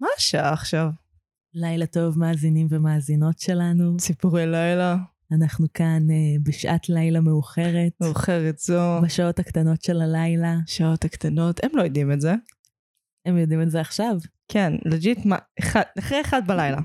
[0.00, 0.88] מה השעה עכשיו?
[1.54, 3.96] לילה טוב, מאזינים ומאזינות שלנו.
[3.96, 4.96] ציפורי לילה,
[5.32, 10.56] אנחנו כאן uh, בשעת לילה מאוחרת, מאוחרת זו, בשעות הקטנות של הלילה.
[10.66, 12.34] שעות הקטנות, הם לא יודעים את זה.
[13.26, 14.16] הם יודעים את זה עכשיו.
[14.48, 16.78] כן, לג'יט, מה, אחד, אחרי אחד בלילה.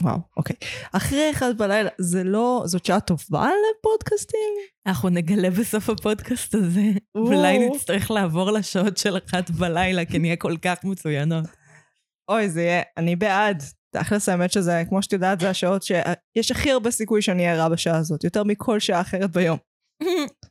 [0.00, 0.56] וואו, אוקיי.
[0.92, 4.54] אחרי אחד בלילה, זה לא, זאת שעה טובה לפודקאסטים?
[4.86, 6.90] אנחנו נגלה בסוף הפודקאסט הזה.
[7.14, 7.20] או.
[7.20, 11.44] אולי נצטרך לעבור לשעות של אחת בלילה, כי נהיה כל כך מצוינות.
[12.32, 13.62] אוי, זה יהיה, אני בעד.
[13.90, 17.68] תכלס האמת שזה, כמו שאת יודעת, זה השעות שיש הכי הרבה סיכוי שאני אהיה רע
[17.68, 19.58] בשעה הזאת, יותר מכל שעה אחרת ביום.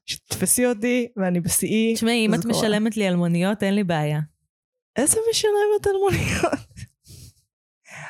[0.06, 1.94] שתתפסי אותי ואני בשיאי.
[1.96, 2.54] תשמעי, אם את קורה.
[2.54, 4.20] משלמת לי על מוניות, אין לי בעיה.
[4.96, 6.68] איזה משלמת על מוניות?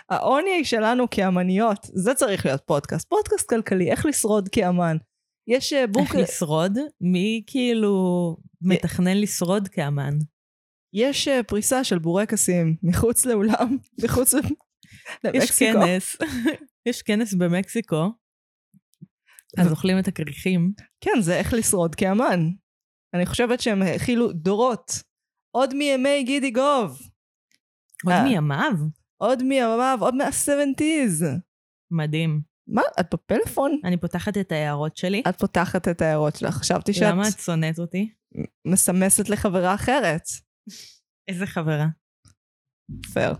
[0.09, 3.09] העוני שלנו כאמניות, זה צריך להיות פודקאסט.
[3.09, 4.97] פודקאסט כלכלי, איך לשרוד כאמן.
[5.47, 6.77] יש אה, בוק, איך לשרוד?
[7.01, 10.13] מי כאילו מתכנן לשרוד כאמן?
[10.93, 14.33] יש אה, פריסה של בורקסים מחוץ לאולם, מחוץ
[15.33, 15.51] יש.
[15.51, 16.15] כנס,
[16.89, 18.11] יש כנס במקסיקו,
[19.57, 20.71] אז אוכלים את הכריכים.
[21.01, 22.39] כן, זה איך לשרוד כאמן.
[23.13, 24.91] אני חושבת שהם הכילו דורות.
[25.55, 26.99] עוד מימי גידי גוב.
[28.05, 28.23] עוד אה.
[28.23, 28.73] מימיו?
[29.17, 31.25] עוד מימיו, עוד מה-70's.
[31.91, 32.41] מדהים.
[32.67, 33.79] מה, את בפלאפון?
[33.83, 35.23] אני פותחת את ההערות שלי.
[35.29, 36.55] את פותחת את ההערות שלך.
[36.55, 38.13] חשבתי שאת למה את שונאת אותי?
[38.67, 40.23] מסמסת לחברה אחרת.
[41.27, 41.87] איזה חברה.
[43.13, 43.33] פייר.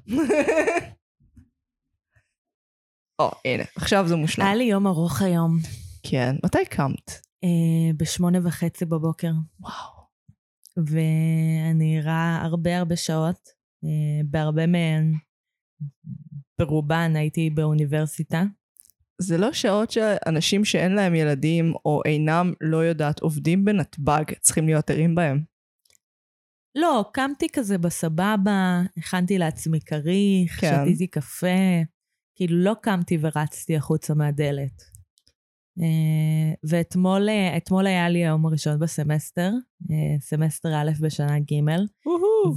[3.22, 4.46] או, הנה, עכשיו זה מושלם.
[4.46, 5.58] היה לי יום ארוך היום,
[6.04, 6.36] כן.
[6.46, 7.12] מתי קמת?
[7.44, 10.02] אה, בשמונה וחצי בבוקר, וואו.
[10.78, 13.62] ואני ערה הרבה הרבה שעות.
[13.84, 15.14] אה, בהרבה מהן,
[16.60, 18.44] ברובן הייתי באוניברסיטה.
[19.22, 24.90] זה לא שעות שאנשים שאין להם ילדים או אינם, לא יודעת, עובדים בנתב"ג, צריכים להיות
[24.90, 25.44] ערים בהם.
[26.76, 30.84] לא, קמתי כזה בסבבה, הכנתי לעצמי כריך, כן.
[30.86, 31.82] שתיתי קפה,
[32.36, 34.82] כאילו לא קמתי ורצתי החוצה מהדלת.
[35.80, 39.52] אה, ואתמול אה, היה לי היום הראשון בסמסטר,
[39.92, 41.54] אה, סמסטר א' בשנה ג'.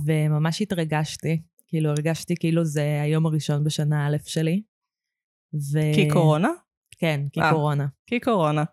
[0.07, 1.43] וממש התרגשתי.
[1.67, 4.63] כאילו, הרגשתי כאילו זה היום הראשון בשנה א' שלי.
[5.55, 5.79] ו...
[5.95, 6.49] כי קורונה?
[6.99, 7.51] כן, כי אה.
[7.51, 7.87] קורונה.
[8.07, 8.65] כי קורונה.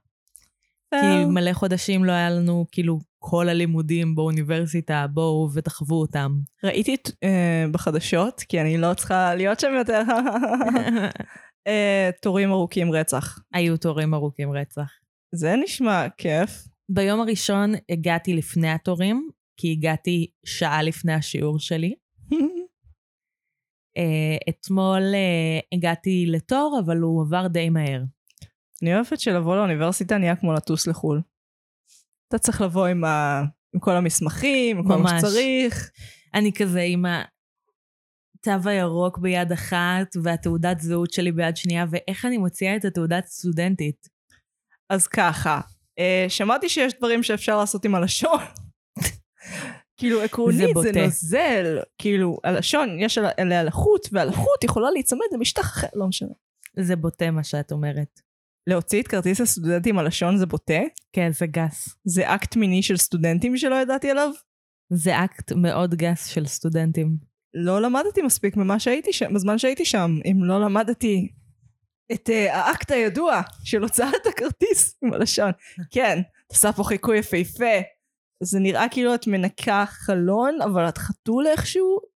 [0.91, 6.31] כי מלא חודשים לא היה לנו, כאילו, כל הלימודים באוניברסיטה, בואו ותחוו אותם.
[6.63, 10.02] ראיתי את- אה, בחדשות, כי אני לא צריכה להיות שם יותר,
[11.68, 13.40] אה, תורים ארוכים רצח.
[13.53, 14.91] היו תורים ארוכים רצח.
[15.35, 16.63] זה נשמע כיף.
[16.90, 21.94] ביום הראשון הגעתי לפני התורים, כי הגעתי שעה לפני השיעור שלי.
[23.97, 28.02] אה, אתמול אה, הגעתי לתור, אבל הוא עבר די מהר.
[28.81, 31.22] אני אוהבת שלבוא לאוניברסיטה נהיה כמו לטוס לחו"ל.
[32.28, 33.42] אתה צריך לבוא עם, ה...
[33.74, 35.19] עם כל המסמכים, עם כל מה.
[35.19, 35.92] שצריך.
[36.34, 42.75] אני כזה עם התו הירוק ביד אחת והתעודת זהות שלי ביד שנייה, ואיך אני מוציאה
[42.75, 44.08] את התעודת סטודנטית.
[44.90, 45.62] אז ככה,
[46.00, 48.40] אה, שמעתי שיש דברים שאפשר לעשות עם הלשון.
[49.97, 51.02] כאילו עקרונית זה זה.
[51.02, 56.34] נוזל, כאילו הלשון יש עליה- עליה לחות והלחות יכולה להיצמד למשטח אחר, לא משנה.
[56.80, 58.22] זה בוטה מה שאת אומרת.
[58.67, 60.81] להוציא את כרטיס הסטודנט עם הלשון זה בוטה?
[61.13, 61.95] כן, זה גס.
[62.05, 64.29] זה אקט מיני של סטודנטים שלא ידעתי עליו?
[64.89, 67.17] זה אקט מאוד גס של סטודנטים.
[67.53, 71.31] לא למדתי מספיק ממה שהייתי שם, בזמן שהייתי שם, אם לא למדתי
[72.11, 75.51] את אה, האקט הידוע של הוצאת הכרטיס עם הלשון.
[75.91, 77.81] כן, את עושה פה חיקוי יפהפה.
[78.43, 82.10] זה נראה כאילו את מנקה חלון, אבל את חתול איכשהו?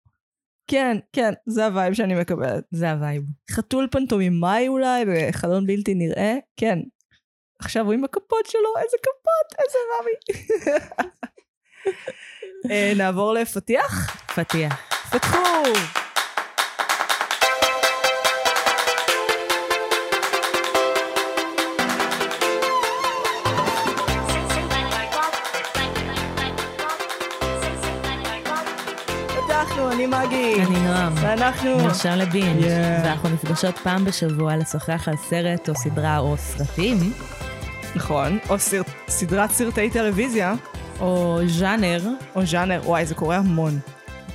[0.73, 2.65] כן, כן, זה ה vibe שאני מקבלת.
[2.71, 3.23] זה ה vibe.
[3.51, 6.79] חתול פנטומימאי אולי, בחלון בלתי נראה, כן.
[7.61, 10.15] עכשיו רואים בכפות שלו, איזה כפות, איזה מאמי.
[12.71, 14.17] אה, נעבור לפתיח?
[14.35, 14.91] פתיח.
[15.11, 16.02] פתחו!
[30.03, 30.55] אני מגי.
[30.63, 31.13] אני נועם.
[31.17, 31.77] ואנחנו...
[31.77, 32.67] נרשם לבינג', Yeah.
[33.05, 36.97] ואנחנו נפגשות פעם בשבוע לשוחח על סרט או סדרה או סרטים,
[37.97, 40.55] נכון, או סרט, סדרת סרטי טלוויזיה,
[41.01, 42.01] או ז'אנר,
[42.35, 43.79] או ז'אנר, וואי, זה קורה המון.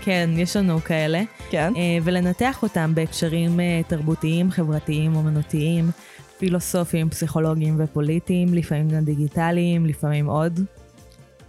[0.02, 1.74] כן, יש לנו כאלה, כן?
[1.76, 5.92] אה, ולנתח אותם בהקשרים אה, תרבותיים, חברתיים, אומנותיים,
[6.38, 10.60] פילוסופיים, פסיכולוגיים ופוליטיים, לפעמים גם דיגיטליים, לפעמים עוד.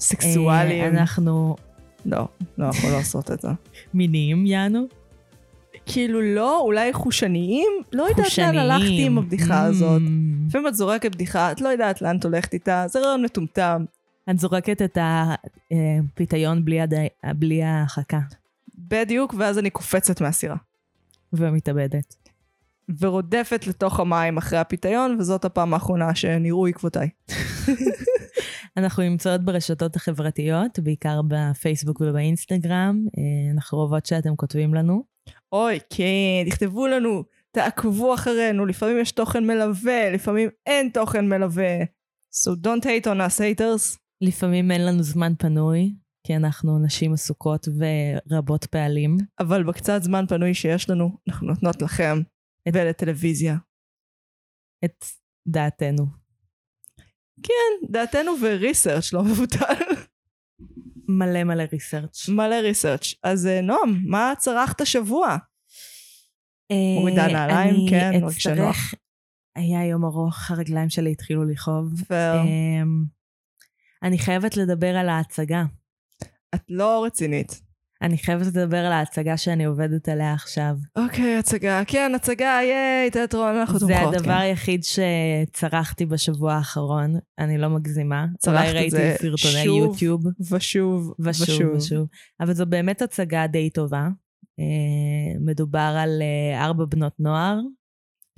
[0.01, 0.85] סקסואלים.
[0.85, 1.57] אה, אנחנו
[2.09, 2.29] לא,
[2.59, 3.49] לא יכול לעשות את זה.
[3.95, 4.87] מיניים, יענו.
[5.87, 7.73] כאילו לא, אולי חושניים?
[7.93, 8.57] לא יודעת לאן.
[8.59, 10.03] הלכתי עם הבדיחה הזאת.
[10.03, 10.49] Mm.
[10.49, 13.85] לפעמים את זורקת בדיחה, את לא יודעת לאן את הולכת איתה, זה רעיון מטומטם.
[14.31, 16.95] את זורקת את הפיתיון בלי, הד...
[17.37, 18.21] בלי ההחקה.
[18.79, 20.57] בדיוק, ואז אני קופצת מהסירה.
[21.33, 22.15] ומתאבדת.
[23.01, 27.09] ורודפת לתוך המים אחרי הפיתיון, וזאת הפעם האחרונה שנראו עקבותיי.
[28.77, 33.05] אנחנו נמצאות ברשתות החברתיות, בעיקר בפייסבוק ובאינסטגרם.
[33.19, 35.05] אה, אנחנו אוהבות שאתם כותבים לנו.
[35.53, 41.83] אוי, כן, תכתבו לנו, תעקבו אחרינו, לפעמים יש תוכן מלווה, לפעמים אין תוכן מלווה.
[42.35, 43.99] So don't hate on us haters.
[44.21, 45.95] לפעמים אין לנו זמן פנוי,
[46.27, 47.69] כי אנחנו נשים עסוקות
[48.31, 49.17] ורבות פעלים.
[49.41, 52.23] אבל בקצת זמן פנוי שיש לנו, אנחנו נותנות לכם
[52.73, 53.57] ולטלוויזיה.
[54.85, 55.05] את
[55.49, 56.28] דעתנו.
[57.43, 59.75] כן, דעתנו וריסרצ' לא מבוטל.
[61.09, 62.29] מלא מלא ריסרצ'.
[62.29, 63.15] מלא ריסרצ'.
[63.23, 65.37] אז אה, נועם, מה צרכת השבוע?
[66.73, 68.95] מורידה נעליים, כן, מרגישה נוח.
[69.57, 72.03] היה יום ארוך, הרגליים שלי התחילו לכאוב.
[72.09, 72.41] פייר.
[72.41, 73.05] אמ,
[74.03, 75.65] אני חייבת לדבר על ההצגה.
[76.55, 77.68] את לא רצינית.
[78.03, 80.77] אני חייבת לדבר על ההצגה שאני עובדת עליה עכשיו.
[80.97, 81.83] אוקיי, הצגה.
[81.87, 84.15] כן, הצגה, ייי, תיאטרון, אנחנו זה תומכות.
[84.15, 84.41] הדבר כן.
[84.41, 88.27] היחיד שצרחתי בשבוע האחרון, אני לא מגזימה.
[88.39, 90.23] צרחת את זה סרטוני שוב יוטיוב.
[90.53, 92.07] ושוב, ושוב ושוב.
[92.41, 94.09] אבל זו באמת הצגה די טובה.
[94.61, 97.59] אה, מדובר על אה, ארבע בנות נוער.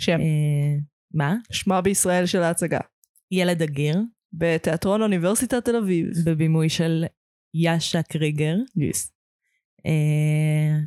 [0.00, 0.20] שם.
[0.20, 0.76] אה,
[1.14, 1.34] מה?
[1.52, 2.80] שמה בישראל של ההצגה.
[3.30, 3.96] ילד הגיר,
[4.32, 6.06] בתיאטרון אוניברסיטת תל אביב.
[6.26, 7.04] בבימוי של
[7.54, 8.56] יאשה קריגר.
[8.78, 9.19] גיס.
[9.86, 10.78] אה,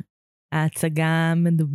[0.52, 1.70] ההצגה מדוב...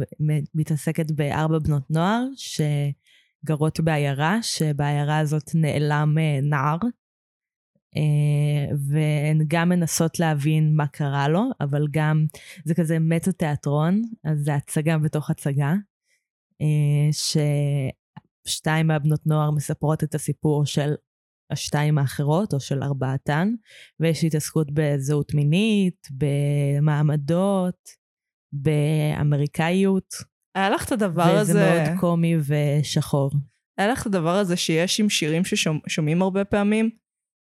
[0.56, 6.78] מתעסקת בארבע בנות נוער שגרות בעיירה, שבעיירה הזאת נעלם אה, נער,
[7.98, 12.26] אה, והן גם מנסות להבין מה קרה לו, אבל גם
[12.66, 15.74] זה כזה מטה תיאטרון, אז זה הצגה בתוך הצגה,
[18.46, 20.94] ששתיים מהבנות נוער מספרות את הסיפור של
[21.52, 23.54] השתיים האחרות, או של ארבעתן,
[24.00, 27.90] ויש התעסקות בזהות מינית, במעמדות,
[28.54, 30.16] באמריקאיות,
[30.56, 33.32] היה לך את הדבר וזה הזה, מאוד קומי ושחור.
[33.78, 36.90] היה לך את הדבר הזה שיש עם שירים ששומעים הרבה פעמים,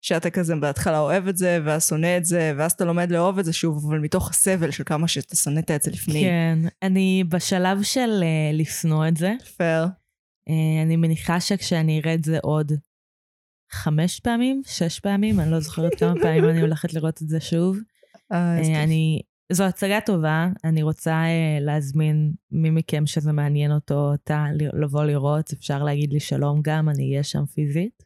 [0.04, 3.44] שאתה כזה בהתחלה אוהב את זה, ואז שונא את זה, ואז אתה לומד לאהוב את
[3.44, 6.20] זה שוב, אבל מתוך הסבל של כמה שאתה שונאת את זה לפני.
[6.20, 9.34] כן, אני בשלב של uh, לשנוא את זה.
[9.56, 9.84] פייר.
[9.84, 10.52] Uh,
[10.86, 12.72] אני מניחה שכשאני אראה את זה עוד
[13.74, 17.78] חמש פעמים, שש פעמים, אני לא זוכרת כמה פעמים אני הולכת לראות את זה שוב.
[18.32, 18.76] אה, כיף.
[18.76, 19.20] אני,
[19.52, 24.46] זו הצגה טובה, אני רוצה uh, להזמין מי מכם שזה מעניין אותו, אותה,
[24.80, 28.02] לבוא לראות, אפשר להגיד לי שלום גם, אני אהיה שם פיזית.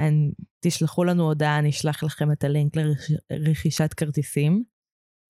[0.00, 0.30] אני,
[0.60, 2.72] תשלחו לנו הודעה, אני אשלח לכם את הלינק
[3.30, 4.64] לרכישת כרטיסים,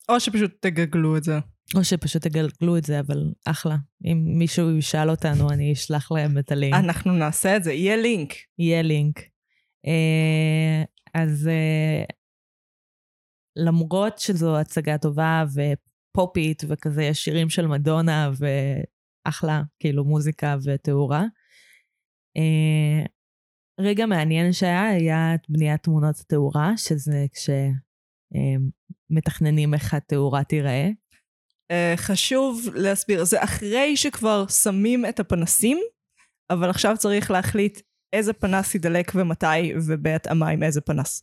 [0.09, 1.39] או שפשוט תגגלו את זה.
[1.75, 3.77] או שפשוט תגלגלו את זה, אבל אחלה.
[4.05, 6.75] אם מישהו ישאל אותנו, אני אשלח להם את הלינק.
[6.75, 8.33] אנחנו נעשה את זה, יהיה לינק.
[8.59, 9.19] יהיה לינק.
[9.87, 12.07] Uh, אז uh,
[13.57, 18.31] למרות שזו הצגה טובה ופופית וכזה, יש שירים של מדונה
[19.27, 21.25] ואחלה, כאילו מוזיקה ותאורה.
[22.39, 23.09] Uh,
[23.81, 27.27] רגע מעניין שהיה, היה את בניית תמונות התאורה, שזה
[29.11, 30.89] כשמתכננים איך התאורה תיראה.
[31.73, 35.79] Uh, חשוב להסביר, זה אחרי שכבר שמים את הפנסים,
[36.51, 37.81] אבל עכשיו צריך להחליט
[38.13, 41.23] איזה פנס ידלק ומתי, ובהתאמה עם איזה פנס.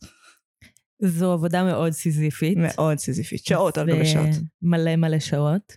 [1.02, 2.58] זו עבודה מאוד סיזיפית.
[2.58, 4.28] מאוד סיזיפית, שעות על גבי שעות.
[4.62, 5.76] מלא מלא שעות.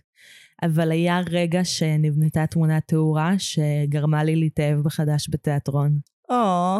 [0.62, 5.98] אבל היה רגע שנבנתה תמונת תאורה שגרמה לי להתאהב מחדש בתיאטרון.
[6.30, 6.78] או,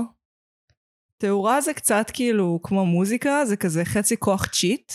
[1.18, 4.92] תאורה זה קצת כאילו כמו מוזיקה, זה כזה חצי כוח צ'יט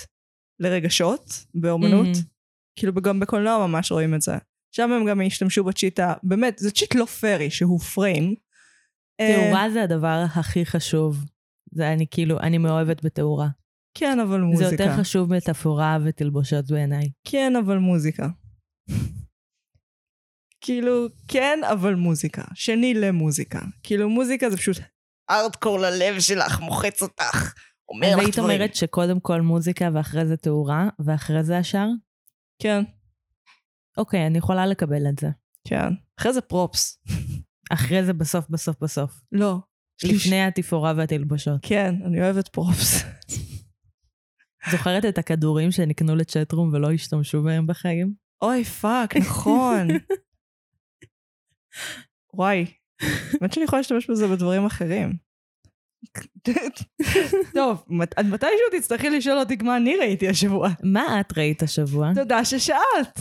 [0.59, 2.07] לרגשות באומנות.
[2.15, 2.32] Mhm.
[2.75, 4.37] כאילו גם בקולנוע ממש רואים את זה.
[4.75, 6.13] שם הם גם השתמשו בצ'יט ה...
[6.23, 8.35] באמת, זה צ'יט לא פרי שהוא פריים.
[9.19, 11.25] אה, תאורה זה הדבר הכי חשוב.
[11.71, 13.47] זה אני כאילו, אני מאוהבת בתאורה.
[13.97, 14.83] כן, אבל זה מוזיקה.
[14.83, 17.09] יותר חשוב מתפאורה ותלבושות בעיניי.
[17.23, 18.27] כן, אבל מוזיקה.
[20.61, 22.43] כאילו, כן, אבל מוזיקה.
[22.53, 23.59] שני למוזיקה.
[23.83, 24.77] כאילו, מוזיקה זה פשוט
[25.29, 27.53] ארדקור ללב שלך, מוחץ אותך,
[27.89, 28.55] אומר לך היית דברים.
[28.55, 31.87] אומרת שקודם כל מוזיקה ואחרי זה תאורה, ואחרי זה השאר?
[32.59, 32.83] כן,
[33.97, 35.27] אוקיי, אני יכולה לקבל את זה.
[35.67, 35.93] כן.
[36.19, 37.03] אחרי זה פרופס.
[37.73, 39.21] אחרי זה בסוף, בסוף, בסוף.
[39.31, 39.59] לא.
[40.03, 41.59] לפני התפאורה והתלבושות.
[41.61, 43.03] כן, אני אוהבת props.
[44.71, 48.13] זוכרת את הכדורים שנקנו ל chatroom ולא השתמשו בהם בחיים?
[48.41, 49.87] אוי, fuck, נכון.
[52.33, 52.65] וואי,
[53.41, 55.17] האמת שאני יכולה להשתמש בזה בדברים אחרים.
[57.55, 57.83] טוב,
[58.15, 60.69] עד מתישהו תצטרכי לשאול אותי מה אני ראיתי השבוע.
[60.83, 62.11] מה את ראית השבוע?
[62.15, 63.19] תודה ששאלת.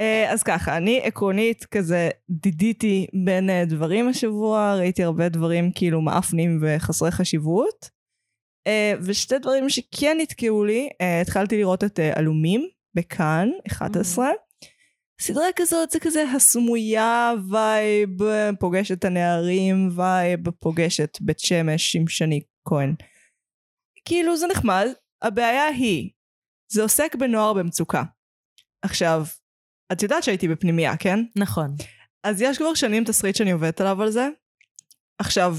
[0.00, 6.00] אה, אז ככה, אני עקרונית כזה דידיתי בין אה, דברים השבוע, ראיתי הרבה דברים כאילו
[6.00, 7.90] מעפנים וחסרי חשיבות.
[8.66, 10.88] אה, ושתי דברים שכן נתקעו לי,
[11.20, 14.28] התחלתי לראות את עלומים בכאן, 11.
[15.22, 18.10] סדרה כזאת זה כזה הסמויה וייב,
[18.60, 22.94] פוגשת את הנערים וייב, פוגשת בית שמש עם שני כהן.
[24.04, 24.86] כאילו זה נחמד,
[25.22, 26.10] הבעיה היא,
[26.72, 28.02] זה עוסק בנוער במצוקה.
[28.82, 29.24] עכשיו,
[29.92, 31.18] את יודעת שהייתי בפנימייה, כן?
[31.36, 31.74] נכון.
[32.24, 34.28] אז יש כבר שנים תסריט שאני עובדת עליו על זה.
[35.18, 35.56] עכשיו,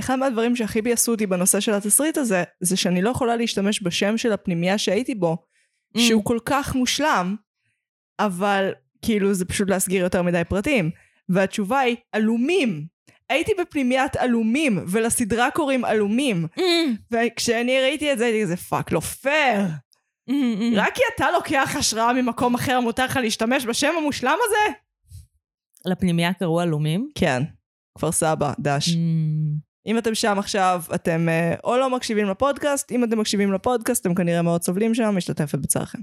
[0.00, 4.18] אחד מהדברים שהכי ביאסו אותי בנושא של התסריט הזה, זה שאני לא יכולה להשתמש בשם
[4.18, 5.36] של הפנימייה שהייתי בו,
[5.96, 6.00] Mm.
[6.00, 7.36] שהוא כל כך מושלם,
[8.18, 8.72] אבל
[9.04, 10.90] כאילו זה פשוט להסגיר יותר מדי פרטים.
[11.28, 12.86] והתשובה היא, עלומים.
[13.28, 16.46] הייתי בפנימיית עלומים, ולסדרה קוראים עלומים.
[16.56, 16.60] Mm.
[17.10, 19.66] וכשאני ראיתי את זה, הייתי כזה fuck, לא פייר.
[20.30, 20.76] Mm, mm.
[20.76, 24.74] רק כי אתה לוקח השראה ממקום אחר, מותר לך להשתמש בשם המושלם הזה?
[25.86, 27.08] לפנימייה קראו עלומים?
[27.14, 27.42] כן,
[27.98, 28.88] כפר סבא, דש.
[28.88, 28.94] Mm.
[29.86, 34.14] אם אתם שם עכשיו, אתם אה, או לא מקשיבים לפודקאסט, אם אתם מקשיבים לפודקאסט, אתם
[34.14, 35.98] כנראה מאוד סובלים שם, משתתפת בצערכם.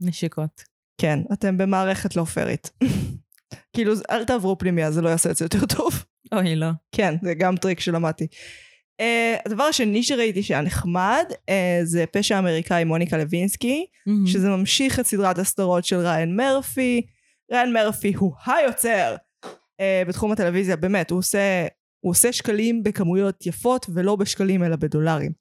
[0.00, 0.75] נשיקות.
[1.00, 2.70] כן, אתם במערכת לא פיירית.
[3.74, 6.04] כאילו, אל תעברו פנימיה, זה לא יעשה את זה יותר טוב.
[6.34, 6.68] אוי, לא.
[6.92, 8.26] כן, זה גם טריק שלמדתי.
[9.02, 11.50] Uh, הדבר השני שראיתי שהיה נחמד, uh,
[11.84, 14.10] זה פשע אמריקאי מוניקה לוינסקי, Mm.
[14.26, 17.02] שזה ממשיך את סדרת הסדרות של ריין מרפי.
[17.52, 19.48] ריין מרפי הוא היוצר uh,
[20.08, 21.66] בתחום הטלוויזיה, באמת, הוא עושה,
[22.00, 25.32] הוא עושה שקלים בכמויות יפות, ולא בשקלים אלא בדולרים.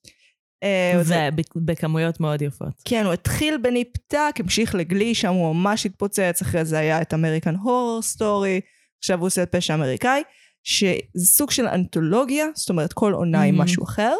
[1.04, 2.74] זה- ובכמויות מאוד יפות.
[2.86, 7.02] כן, הוא התחיל ב Nip/Tuck, המשיך ל Glee, שם הוא ממש התפוצץ, אחרי זה היה
[7.02, 8.62] את American Horror Story,
[9.00, 10.22] עכשיו הוא עושה את פשע אמריקאי,
[10.64, 10.96] שזה
[11.26, 13.64] סוג של אנתולוגיה, זאת אומרת כל עונה עם Mhm.
[13.64, 14.14] משהו אחר.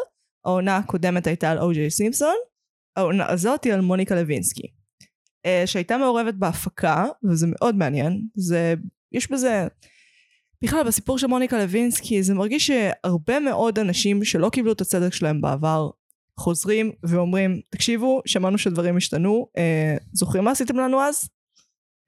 [0.44, 2.34] העונה הקודמת הייתה על או.ג'יי סימפסון,
[2.96, 4.66] העונה הזאת היא על מוניקה לוינסקי,
[5.46, 8.74] אה, שהייתה מעורבת בהפקה, וזה מאוד מעניין, זה,
[9.12, 9.66] יש בזה,
[10.62, 15.40] בכלל בסיפור של מוניקה לוינסקי זה מרגיש שהרבה מאוד אנשים שלא קיבלו את הצדק שלהם
[15.40, 15.88] בעבר,
[16.40, 21.28] חוזרים ואומרים, תקשיבו, שמענו שדברים השתנו, אה, זוכרים מה עשיתם לנו אז?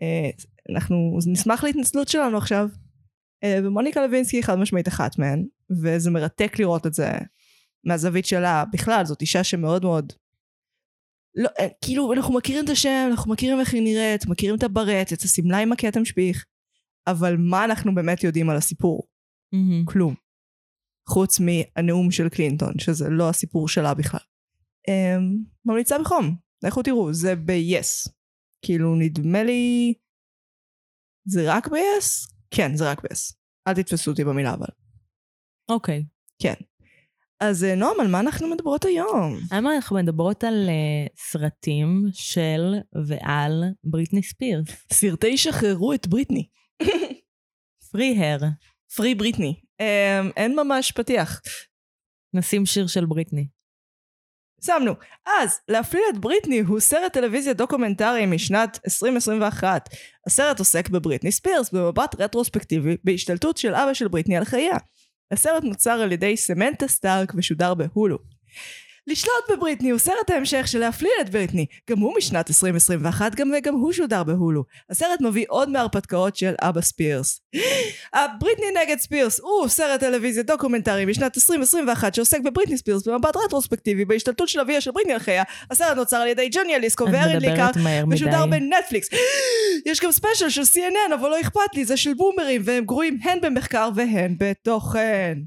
[0.02, 0.30] אה,
[0.75, 2.68] אנחנו נשמח להתנצלות שלנו עכשיו.
[3.44, 5.44] אה, ומוניקה לוינסקי חד משמעית אחת מהן,
[5.82, 7.11] וזה מרתק לראות את זה
[7.85, 8.64] מהזווית שלה.
[8.73, 10.12] בכלל, זאת אישה שמאוד מאוד...
[11.35, 15.12] לא, אה, כאילו, אנחנו מכירים את השם, אנחנו מכירים איך היא נראית, מכירים את הברט,
[15.12, 16.44] את השמלה עם הכתם שפיך,
[17.06, 19.02] אבל מה אנחנו באמת יודעים על הסיפור?
[19.52, 19.85] מהמם.
[19.85, 20.14] כלום.
[21.09, 24.21] חוץ מהנאום של קלינטון, שזה לא הסיפור שלה בכלל.
[24.91, 25.23] Um,
[25.65, 28.11] ממליצה בחום, לכו תראו, זה ב-yes.
[28.65, 29.95] כאילו, נדמה לי...
[31.25, 32.35] זה רק ב-yes?
[32.50, 33.35] כן, זה רק ב-yes.
[33.69, 34.67] אל תתפסו אותי במילה אבל.
[35.71, 36.05] אוקיי.
[36.43, 36.55] כן.
[37.41, 39.38] אז אה, נועם, על מה אנחנו מדברות היום?
[39.50, 42.75] היום אנחנו מדברות על uh, סרטים של
[43.09, 44.69] ועל בריטני ספירס.
[44.93, 46.49] סרטי שחררו את בריטני.
[47.92, 48.40] free her.
[48.97, 49.61] free Britney.
[49.82, 51.40] Um, אין ממש פתיח.
[52.35, 53.47] נשים שיר של בריטני.
[54.61, 54.92] שמנו.
[55.26, 59.88] אז, להפליל את בריטני הוא סרט טלוויזיה דוקומנטרי משנת 2021.
[60.26, 64.76] הסרט עוסק בבריטני ספירס במבט רטרוספקטיבי בהשתלטות של אבא של בריטני על חייה.
[65.32, 68.18] הסרט נוצר על ידי סמנטה סטארק ושודר בהולו.
[69.09, 73.75] לשלוט בבריטני הוא סרט ההמשך של להפליל את בריטני, גם הוא משנת 2021, גם וגם
[73.75, 74.65] הוא שודר בהולו.
[74.91, 77.41] הסרט מביא עוד מהרפתקאות של אבא ספירס.
[78.15, 84.49] הבריטני נגד ספירס הוא סרט טלוויזיה דוקומנטרי משנת 2021 שעוסק בבריטני ספירס במבט רטרוספקטיבי בהשתלטות
[84.49, 85.43] של אביה של בריטני על חייה.
[85.71, 87.47] הסרט נוצר על ידי ג'וני אליסקו וארין מדי.
[88.11, 89.09] ושודר בנטפליקס.
[89.87, 93.41] יש גם ספיישל של CNN אבל לא אכפת לי זה של בומרים והם גרועים הן
[93.41, 95.38] במחקר והן בתוכן.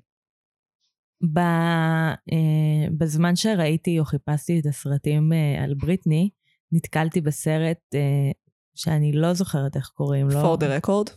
[1.34, 6.30] ב, אה, בזמן שראיתי או חיפשתי את הסרטים אה, על בריטני,
[6.72, 8.32] נתקלתי בסרט אה,
[8.76, 10.56] שאני לא זוכרת איך קוראים לו.
[10.56, 11.12] for the record.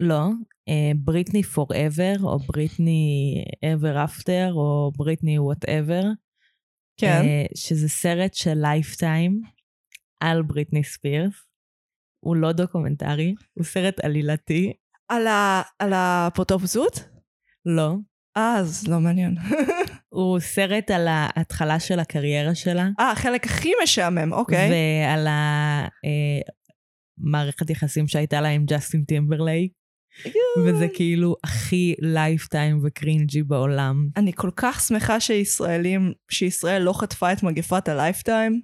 [0.00, 0.22] לא.
[0.68, 6.04] אה, בריטני forever, או בריטני ever after, או בריטני whatever.
[7.00, 7.22] כן.
[7.24, 9.40] אה, שזה סרט של לייפטיים
[10.20, 11.34] על בריטני ספירס.
[12.24, 14.72] הוא לא דוקומנטרי, הוא סרט עלילתי.
[15.08, 16.92] על ה- על האפוטרופסות?
[17.66, 17.94] לא.
[18.34, 19.34] אז לא מעניין.
[20.08, 22.88] הוא סרט על ההתחלה של הקריירה שלה.
[23.00, 24.70] אה, החלק הכי משעמם, אוקיי.
[24.70, 25.26] ועל
[27.18, 29.72] המערכת יחסים שהייתה לה עם ג'סטין טימברלייק,
[30.64, 34.08] וזה כאילו הכי לייפטיים ו cringy בעולם.
[34.16, 38.60] אני כל כך שמחה שישראלים, שישראל לא חטפה את מגפת הלייפטיים,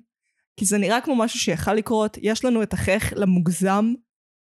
[0.56, 2.18] כי זה נראה כמו משהו שיכל לקרות.
[2.22, 3.92] יש לנו את החך למוגזם,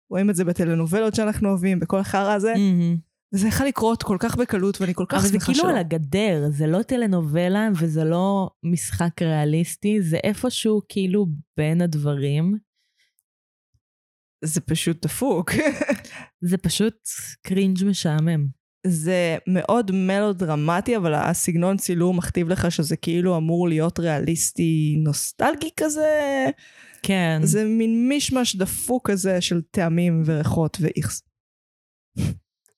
[0.10, 2.98] רואים את זה בטלנובלות שאנחנו אוהבים, בכל החרא הזה, מהמם.
[3.34, 5.70] וזה יכול לקרות כל כך בקלות, ואני כל כך אבל זה שמחה כאילו שלא.
[5.70, 11.26] על הגדר, זה לא טלנובלה וזה לא משחק ריאליסטי, זה איפשהו כאילו
[11.58, 12.58] בין הדברים.
[14.46, 15.52] זה פשוט דפוק.
[16.50, 16.96] זה פשוט
[17.42, 18.48] קרינג' משעמם.
[18.88, 26.46] זה מאוד מלודרמטי, אבל הסגנון צילום מכתיב לך שזה כאילו אמור להיות ריאליסטי נוסטלגי כזה.
[27.04, 27.40] כן.
[27.44, 31.22] זה מין מישמש דפוק כזה של טעמים וריחות ואיכס.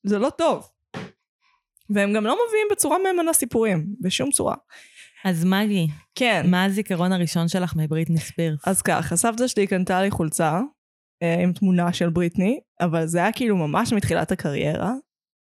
[0.03, 0.67] זה לא טוב.
[1.89, 4.55] והם גם לא מביאים בצורה מהימנה סיפורים, בשום צורה.
[5.25, 6.45] אז מגי, כן.
[6.51, 8.59] מה הזיכרון הראשון שלך מבריטני ספירס?
[8.67, 10.61] אז ככה, סבתא שלי קנתה לי חולצה
[11.23, 14.93] אה, עם תמונה של בריטני, אבל זה היה כאילו ממש מתחילת הקריירה.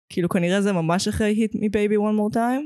[0.10, 2.64] כאילו כנראה זה ממש אחרי היט מבייבי more time.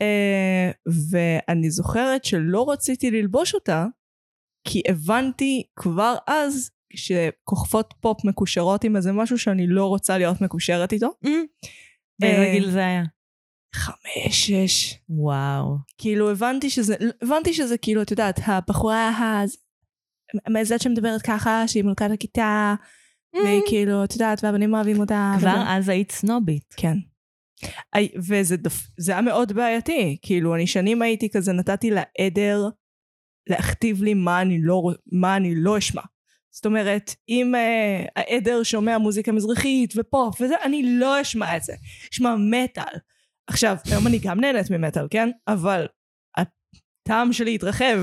[0.00, 0.70] אה,
[1.10, 3.86] ואני זוכרת שלא רציתי ללבוש אותה,
[4.68, 10.92] כי הבנתי כבר אז שכוכבות פופ מקושרות עם איזה משהו שאני לא רוצה להיות מקושרת
[10.92, 11.10] איתו.
[12.20, 13.02] באיזה אה, גיל זה היה?
[13.74, 14.98] חמש, שש.
[15.08, 15.76] וואו.
[15.98, 19.42] כאילו הבנתי שזה, הבנתי שזה כאילו, את יודעת, הבחורה ה...
[20.62, 22.74] זאת שמדברת ככה, שהיא מלכת הכיתה,
[23.34, 25.34] והיא כאילו, את יודעת, והבנים אוהבים אותה.
[25.38, 26.74] כבר אז היית סנובית.
[26.76, 26.96] כן.
[28.28, 28.86] וזה דפ...
[28.98, 32.68] זה היה מאוד בעייתי, כאילו אני שנים הייתי כזה נתתי לעדר
[33.48, 34.82] להכתיב לי מה אני לא,
[35.12, 36.02] מה אני לא אשמע.
[36.54, 41.72] זאת אומרת, אם uh, העדר שומע מוזיקה מזרחית ופופ וזה, אני לא אשמע את זה.
[42.12, 42.98] אשמע מטאל.
[43.46, 45.30] עכשיו, היום אני גם נהנית ממטאל, כן?
[45.48, 45.86] אבל
[46.36, 47.98] הטעם שלי התרחב,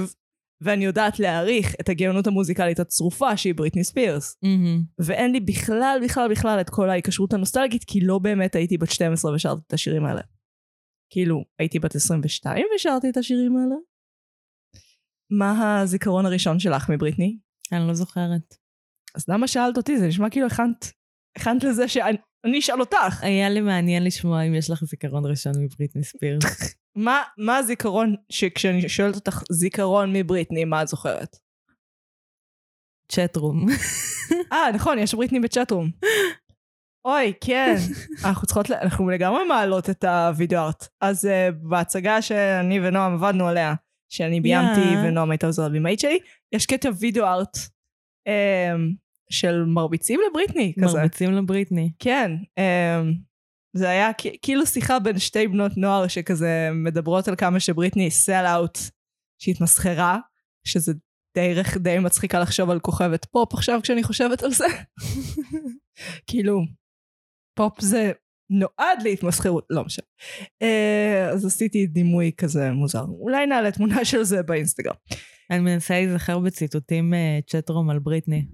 [0.61, 4.37] ואני יודעת להעריך את הגאונות המוזיקלית הצרופה שהיא בריטני ספירס.
[4.43, 4.81] מהמם.
[4.99, 9.33] ואין לי בכלל בכלל בכלל את כל ההיקשרות הנוסטלגית, כי לא באמת הייתי בת 12
[9.33, 10.21] ושרתי את השירים האלה.
[11.09, 13.75] כאילו, הייתי בת 22 ושרתי את השירים האלה.
[15.31, 17.37] מה הזיכרון הראשון שלך מבריטני?
[17.73, 18.55] אני לא זוכרת.
[19.15, 19.97] אז למה שאלת אותי?
[19.97, 20.91] זה נשמע כאילו הכנת,
[21.37, 23.23] הכנת לזה שאני אני אשאל אותך.
[23.23, 26.43] היה לי מעניין לשמוע אם יש לך זיכרון ראשון מבריטני ספירס.
[26.95, 31.37] מה, מה הזיכרון שכשאני שואלת אותך זיכרון מבריטני, מה את זוכרת?
[33.11, 33.65] צ'טרום.
[34.53, 35.91] אה, נכון, יש בריטני בצ'אטרום.
[37.05, 37.75] אוי, כן.
[38.25, 40.87] אנחנו צריכות, אנחנו לגמרי מעלות את הוידאו ארט.
[41.01, 43.73] אז uh, בהצגה שאני ונועם עבדנו עליה,
[44.11, 45.07] שאני ביימתי Yeah.
[45.07, 46.19] ונועם הייתה עוזרת במאית שלי,
[46.55, 47.57] יש קטע video art
[48.27, 48.95] um,
[49.29, 50.97] של מרביצים לבריטני כזה.
[50.97, 51.91] מרביצים לבריטני.
[51.99, 52.31] כן.
[52.59, 53.29] um,
[53.73, 58.77] זה היה כאילו שיחה בין שתי בנות נוער שכזה מדברות על כמה שבריטני sellout,
[59.41, 60.19] שהתמסחרה,
[60.67, 60.93] שזה
[61.35, 64.65] די, די מצחיקה לחשוב על כוכבת פופ עכשיו כשאני חושבת על זה.
[66.27, 66.61] כאילו,
[67.55, 68.11] פופ זה
[68.49, 70.05] נועד להתמסחרות, לא משנה.
[70.61, 73.03] אה, אז עשיתי דימוי כזה מוזר.
[73.19, 74.95] אולי נעלה תמונה של זה באינסטגרם.
[75.49, 78.45] אני מנסה להיזכר בציטוטים אה, צ'טרום על בריטני.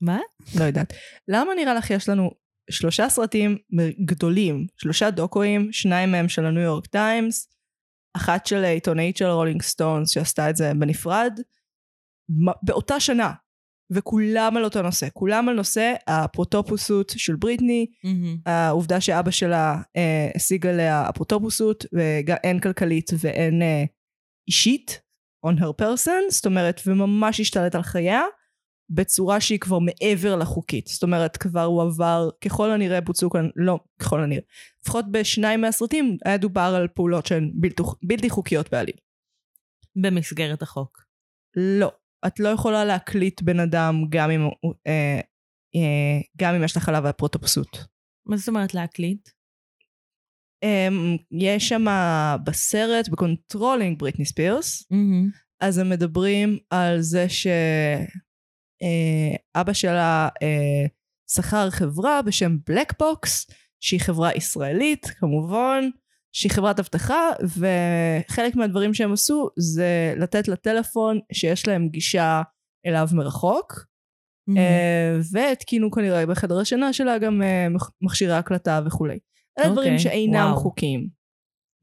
[0.00, 0.18] מה?
[0.58, 0.92] לא יודעת.
[1.28, 2.30] למה נראה לך יש לנו
[2.70, 3.56] שלושה סרטים
[4.04, 7.48] גדולים, שלושה דוקואים, שניים מהם של הניו יורק טיימס,
[8.16, 11.40] אחת של עיתונאית של רולינג סטונס שעשתה את זה בנפרד,
[12.62, 13.32] באותה שנה,
[13.90, 18.36] וכולם על אותו נושא, כולם על נושא האפוטופוסות של בריטני, מהמם.
[18.46, 23.84] העובדה שאבא שלה אה, השיג עליה אפוטופוסות, ואין כלכלית ואין אה,
[24.48, 25.00] אישית,
[25.46, 28.22] on her person, זאת אומרת, וממש השתלט על חייה,
[28.90, 30.86] בצורה שהיא כבר מעבר לחוקית.
[30.86, 34.42] זאת אומרת, כבר הוא עבר, ככל הנראה בוצעו כאן, לא ככל הנראה,
[34.82, 38.96] לפחות בשניים מהסרטים היה דובר על פעולות שהן בלתי, בלתי חוקיות בעליל.
[40.02, 40.98] במסגרת החוק.
[41.56, 41.92] לא.
[42.26, 44.40] את לא יכולה להקליט בן אדם גם אם,
[44.86, 45.20] אה,
[45.74, 47.84] אה, גם אם יש לך עליו אפוטרופסות.
[48.26, 49.28] מה זאת אומרת להקליט?
[50.64, 51.84] Um, יש שם
[52.44, 54.82] בסרט, ב Controlling Britney ספירס.
[55.60, 57.52] אז הם מדברים על זה שאבא
[59.72, 60.88] שלה uh,
[61.34, 65.84] שכר חברה בשם בלקבוקס, שהיא חברה ישראלית כמובן,
[66.32, 72.42] שהיא חברת אבטחה, וחלק מהדברים שהם עשו זה לתת לטלפון שיש להם גישה
[72.86, 73.86] אליו מרחוק.
[74.56, 77.66] אה, והתקינו כנראה בחדר השינה שלה גם אה,
[78.02, 79.18] מכשירי הקלטה וכולי.
[79.58, 80.56] אלה דברים אוקיי, שאינם וואו.
[80.56, 81.08] חוקיים.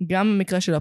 [0.08, 0.74] גם במקרה של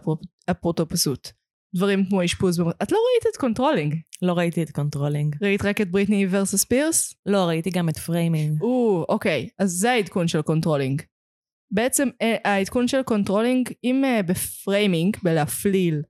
[0.51, 1.33] אפוטרופסות.
[1.77, 3.95] דברים כמו אשפוז, במ- את לא ראית את Controlling.
[4.23, 5.37] לא ראיתי את Controlling.
[5.43, 7.15] ראית רק את בריטני versus ספירס?
[7.27, 8.63] לא, ראיתי גם את Framing.
[8.63, 9.49] או, אוקיי.
[9.59, 11.03] אז זה העדכון של Controlling.
[11.71, 16.03] בעצם אה, העדכון של Controlling, אם אה, ב Framing, בלהפליל,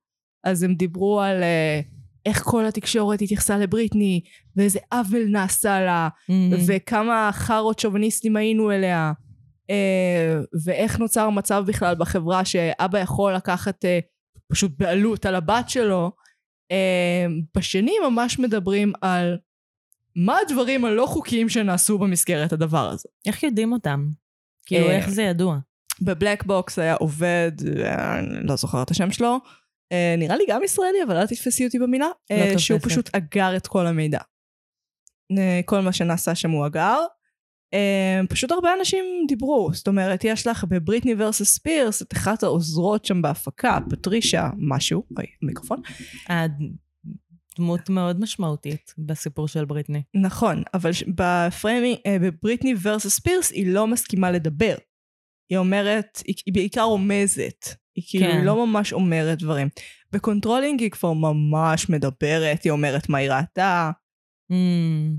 [0.45, 1.81] אז הם דיברו על אה,
[2.27, 4.21] איך כל התקשורת התייחסה לבריטני,
[4.57, 6.57] ואיזה עוול נעשה לה, מהמם.
[6.67, 9.13] וכמה חארות שוביניסטים היינו אליה,
[10.65, 13.85] ואיך נוצר מצב בכלל בחברה שאבא יכול לקחת
[14.53, 16.13] פשוט בעלות על הבת שלו.
[17.57, 19.39] בשני ממש מדברים על
[20.17, 23.09] מה הדברים הלא חוקיים שנעשו במסגרת הדבר הזה.
[23.27, 24.09] איך יודעים אותם?
[24.67, 25.59] כאילו, אה, איך זה ידוע?
[26.03, 27.53] ב Black Box היה עובד,
[27.85, 29.39] אה, לא זוכר את השם שלו,
[29.93, 32.91] אה, נראה לי גם ישראלי, אבל אל תתפסי אותי במילה, לא שהוא תופסת.
[32.91, 34.21] פשוט אגר את כל המידע.
[35.65, 36.99] כל מה שנעשה שם הוא אגר.
[38.29, 43.23] פשוט הרבה אנשים דיברו, זאת אומרת, יש לך בבריטני versus ספירס את אחת העוזרות שם
[43.23, 45.81] בהפקה, פטרישה משהו, אוי, מיקרופון.
[47.57, 50.03] דמות מאוד משמעותית בסיפור של בריטני.
[50.15, 54.75] נכון, אבל ש- ב Frami-, אה, בבריטני versus ספירס היא לא מסכימה לדבר.
[55.51, 57.67] היא אומרת, היא, היא בעיקר רומזת.
[57.97, 58.45] היא כאילו כן.
[58.45, 59.69] לא ממש אומרת דברים.
[60.13, 63.91] ב Controlling היא כבר ממש מדברת, היא אומרת מה היא ראתה.
[64.53, 64.55] Mm,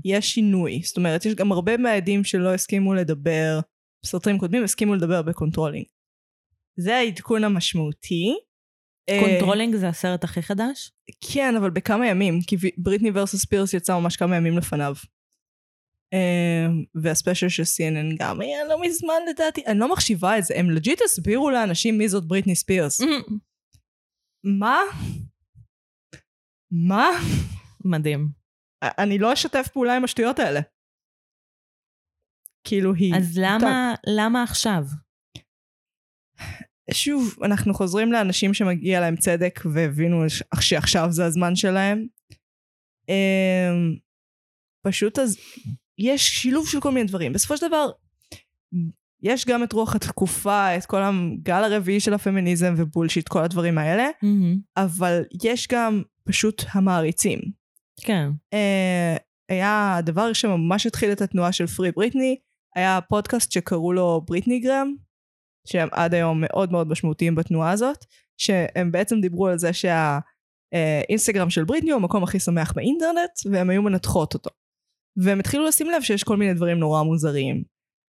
[0.04, 0.80] יש שינוי.
[0.84, 3.60] זאת אומרת, יש גם הרבה מהעדים שלא הסכימו לדבר,
[4.04, 5.84] בסרטים קודמים הסכימו לדבר ב Controlling.
[6.76, 8.34] זה העדכון המשמעותי.
[9.08, 10.92] אה, Controlling זה הסרט הכי חדש?
[11.32, 14.94] כן, אבל בכמה ימים, כי בריטני versus ספירס יצא ממש כמה ימים לפניו.
[16.12, 20.54] אמ, וה special של CNN גם היה לא מזמן לדעתי, אני לא מחשיבה את זה,
[20.56, 23.00] הם legit הסבירו לאנשים מי זאת בריטני ספירס.
[23.00, 23.32] Mm,
[24.44, 24.78] מה?
[26.70, 27.08] מה?
[27.84, 28.28] מדהים.
[28.82, 30.60] אני לא אשתף פעולה עם השטויות האלה.
[32.64, 33.14] כאילו היא...
[33.16, 34.82] אז למה, למה עכשיו?
[36.92, 40.24] שוב, אנחנו חוזרים לאנשים שמגיע להם צדק והבינו
[40.60, 42.06] שעכשיו זה הזמן שלהם.
[43.08, 43.96] אמ,
[44.86, 45.36] פשוט אז
[45.98, 47.32] יש שילוב של כל מיני דברים.
[47.32, 47.90] בסופו של דבר,
[49.22, 54.08] יש גם את רוח התקופה, את כל הגל הרביעי של הפמיניזם ובולשיט, כל הדברים האלה,
[54.22, 54.58] Mm-hmm.
[54.76, 57.38] אבל יש גם פשוט המעריצים.
[58.00, 58.28] כן.
[58.52, 59.16] אה,
[59.48, 62.36] היה הדבר שממש התחיל את התנועה של פרי בריטני,
[62.74, 64.94] היה פודקאסט שקראו לו בריטני גרם,
[65.68, 68.04] שהם עד היום מאוד מאוד משמעותיים בתנועה הזאת,
[68.38, 73.82] שהם בעצם דיברו על זה שהאינסטגרם של בריטני הוא המקום הכי שמח באינטרנט, והם היו
[73.82, 74.50] מנתחות אותו.
[75.16, 77.62] והם התחילו לשים לב שיש כל מיני דברים נורא מוזרים,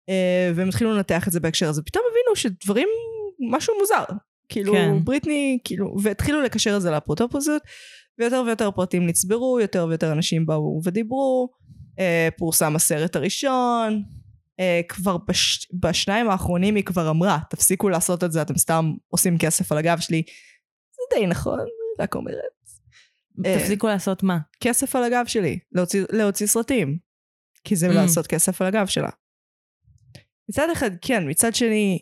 [0.10, 1.82] אה, והם התחילו לנתח את זה בהקשר הזה.
[1.84, 2.88] פתאום הבינו שדברים,
[3.52, 4.04] משהו מוזר.
[4.50, 5.04] כאילו, כן.
[5.04, 7.62] בריטני, כאילו, והתחילו לקשר את זה לאפוטרופוסות,
[8.20, 11.50] ויותר ויותר פרטים נצברו, יותר ויותר אנשים באו ודיברו,
[12.00, 14.04] אה, פורסם הסרט הראשון,
[14.60, 19.38] אה, כבר בש, בשניים האחרונים היא כבר אמרה, תפסיקו לעשות את זה, אתם סתם עושים
[19.38, 20.24] כסף על הגב שלי.
[20.92, 21.60] זה די נכון,
[22.00, 22.36] רק אומרת.
[23.46, 23.60] אה.
[23.60, 24.38] תפסיקו לעשות מה?
[24.60, 26.98] כסף על הגב שלי, להוציא, להוציא סרטים.
[27.64, 27.94] כי זה Mm.
[27.94, 29.10] לעשות כסף על הגב שלה.
[30.50, 32.00] מצד אחד, כן, מצד שני,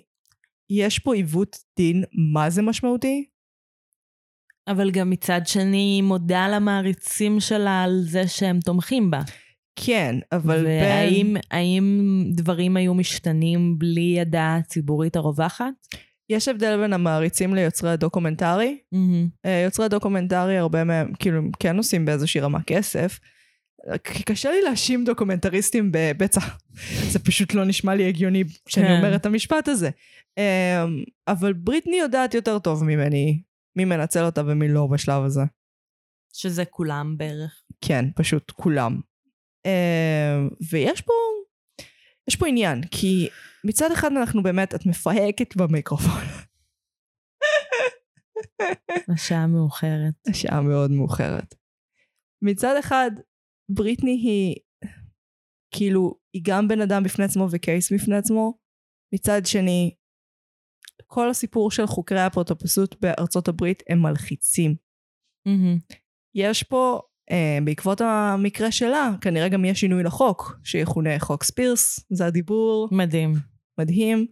[0.70, 3.30] יש פה עיוות דין, מה זה משמעותי?
[4.68, 9.20] אבל גם מצד שני, מודה למעריצים שלה על זה שהם תומכים בה.
[9.86, 11.42] כן, אבל והאם בין...
[11.52, 15.74] האם דברים היו משתנים בלי הדעה הציבורית הרווחת?
[16.30, 18.78] יש הבדל בין המעריצים ליוצרי הדוקומנטרי.
[18.96, 19.48] Mm-hmm.
[19.66, 23.20] יוצרי הדוקומנטרי, הרבה מהם, כאילו, כן עושים באיזושהי רמה כסף.
[24.04, 26.42] כי קשה לי להאשים דוקומנטריסטים בבצע.
[27.12, 28.98] זה פשוט לא נשמע לי הגיוני שאני כן.
[28.98, 29.90] אומרת את המשפט הזה.
[30.38, 33.42] אמ, אבל בריטני יודעת יותר טוב ממני
[33.76, 35.42] מי מנצל אותה ומי לא בשלב הזה.
[36.34, 37.62] שזה כולם בערך.
[37.82, 39.00] כן, פשוט כולם.
[39.66, 41.14] אמ, ויש פה,
[42.30, 43.30] יש פה עניין, כי
[43.64, 46.22] מצד אחד אנחנו באמת, את מפהקת במיקרופון.
[49.14, 50.14] השעה מאוחרת.
[50.30, 51.56] השעה מאוד מאוחרת.
[52.42, 53.12] מצד אחד,
[53.72, 54.56] בריטני היא,
[55.76, 58.58] כאילו, היא גם בן אדם בפני עצמו וקייס בפני עצמו.
[59.14, 59.96] מצד שני,
[61.08, 64.76] כל הסיפור של חוקרי האפוטרופסות בארצות הברית הם מלחיצים.
[65.48, 65.96] Mm-hmm.
[66.36, 67.02] יש פה,
[67.64, 73.34] בעקבות המקרה שלה, כנראה גם יש שינוי לחוק, שיכונה חוק ספירס, זה הדיבור, מדהים.
[73.80, 74.26] מדהים.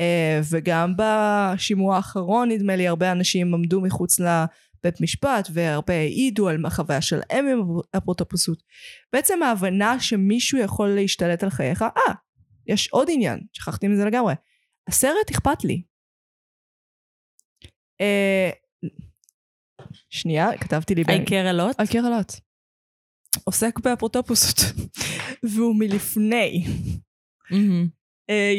[0.00, 6.66] אה, וגם בשימוע האחרון, נדמה לי, הרבה אנשים עמדו מחוץ לבית משפט, והרבה העידו על
[6.66, 7.62] החוויה שלהם עם
[7.96, 8.62] אפוטרופסות.
[9.12, 12.14] בעצם ההבנה שמישהו יכול להשתלט על חייך, אה,
[12.66, 14.34] יש עוד עניין, שכחתי מזה לגמרי.
[14.88, 15.82] הסרט אכפת לי.
[18.00, 18.50] אה,
[20.10, 21.02] שנייה, כתבתי לי...
[21.02, 21.74] a lot?
[21.78, 22.32] על קרלוט.
[23.44, 24.58] עוסק באפוטרופוסות.
[25.54, 26.64] והוא מלפני.
[28.30, 28.54] אה,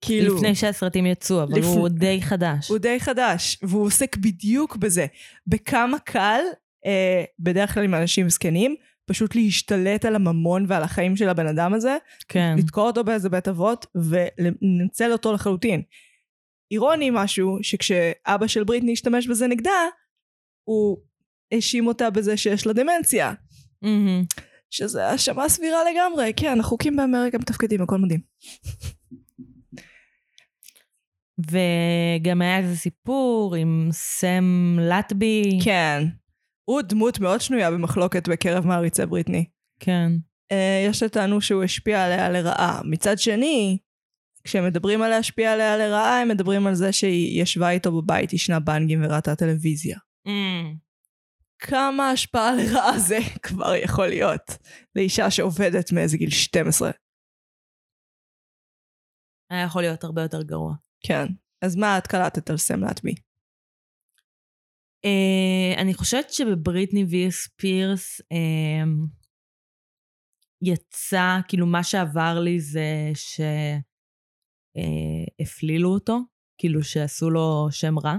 [0.00, 2.68] כאילו, לפני שהסרטים יצאו, אבל לפ- הוא די חדש.
[2.68, 5.06] הוא די חדש, והוא עוסק בדיוק בזה.
[5.46, 6.40] בכמה קל,
[6.86, 8.74] אה, בדרך כלל עם אנשים זקנים,
[9.06, 11.96] פשוט להשתלט על הממון ועל החיים של הבן אדם הזה,
[12.28, 12.54] כן.
[12.58, 15.82] לתקוע אותו באיזה בית אבות ולנצל אותו לחלוטין.
[16.70, 19.70] אירוני משהו, שכשאבא של בריטני השתמש בזה נגדה,
[20.68, 20.98] הוא
[21.52, 23.32] האשים אותה בזה שיש לה דמנציה.
[23.84, 24.42] Mm-hmm.
[24.70, 26.32] שזה האשמה סבירה לגמרי.
[26.36, 28.20] כן, החוקים באמריקה מתפקדים, הכל מדהים.
[31.38, 35.58] וגם היה איזה סיפור עם סם לטבי.
[35.64, 36.04] כן.
[36.64, 39.44] הוא דמות מאוד שנויה במחלוקת בקרב מעריצי בריטני.
[39.80, 40.12] כן.
[40.52, 42.80] אה, יש שטענו שהוא השפיע עליה לרעה.
[42.84, 43.78] מצד שני,
[44.44, 48.60] כשהם מדברים על להשפיע עליה לרעה, הם מדברים על זה שהיא ישבה איתו בבית, ישנה
[48.60, 49.98] בנגים וראתה טלוויזיה.
[50.26, 50.76] Mm.
[51.58, 54.50] כמה השפעה לרעה זה כבר יכול להיות
[54.96, 56.90] לאישה שעובדת מאיזה גיל 12.
[59.50, 60.74] היה יכול להיות הרבה יותר גרוע.
[61.00, 61.26] כן.
[61.62, 63.14] אז מה את קלטת על סם להטמי?
[65.06, 68.24] Uh, אני חושבת שבבריטני ויר ספירס uh,
[70.62, 73.10] יצא, כאילו מה שעבר לי זה
[74.74, 76.18] שהפלילו uh, אותו,
[76.58, 78.16] כאילו שעשו לו שם רע,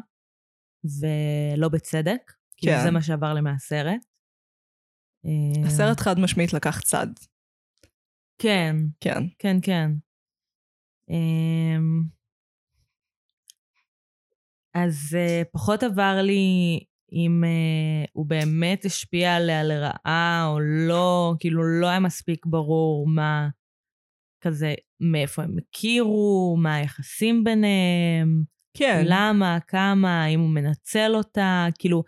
[1.02, 2.21] ולא בצדק.
[2.28, 2.34] כן.
[2.58, 4.06] כאילו זה מה שעבר לי מהסרט.
[5.65, 7.08] הסרט חד משמעית לקח צד.
[8.38, 8.76] כן.
[9.00, 9.23] כן.
[9.39, 9.91] כן, כן.
[11.12, 12.17] Um,
[14.73, 16.80] אז uh, פחות עבר לי
[17.12, 23.50] אם uh, הוא באמת השפיע עליה לרעה או לא, כאילו לא היה מספיק ברור מה
[24.41, 28.43] כזה, מאיפה הם הכירו, מה היחסים ביניהם,
[28.77, 29.03] כן.
[29.07, 32.03] למה, כמה, אם הוא מנצל אותה, כאילו,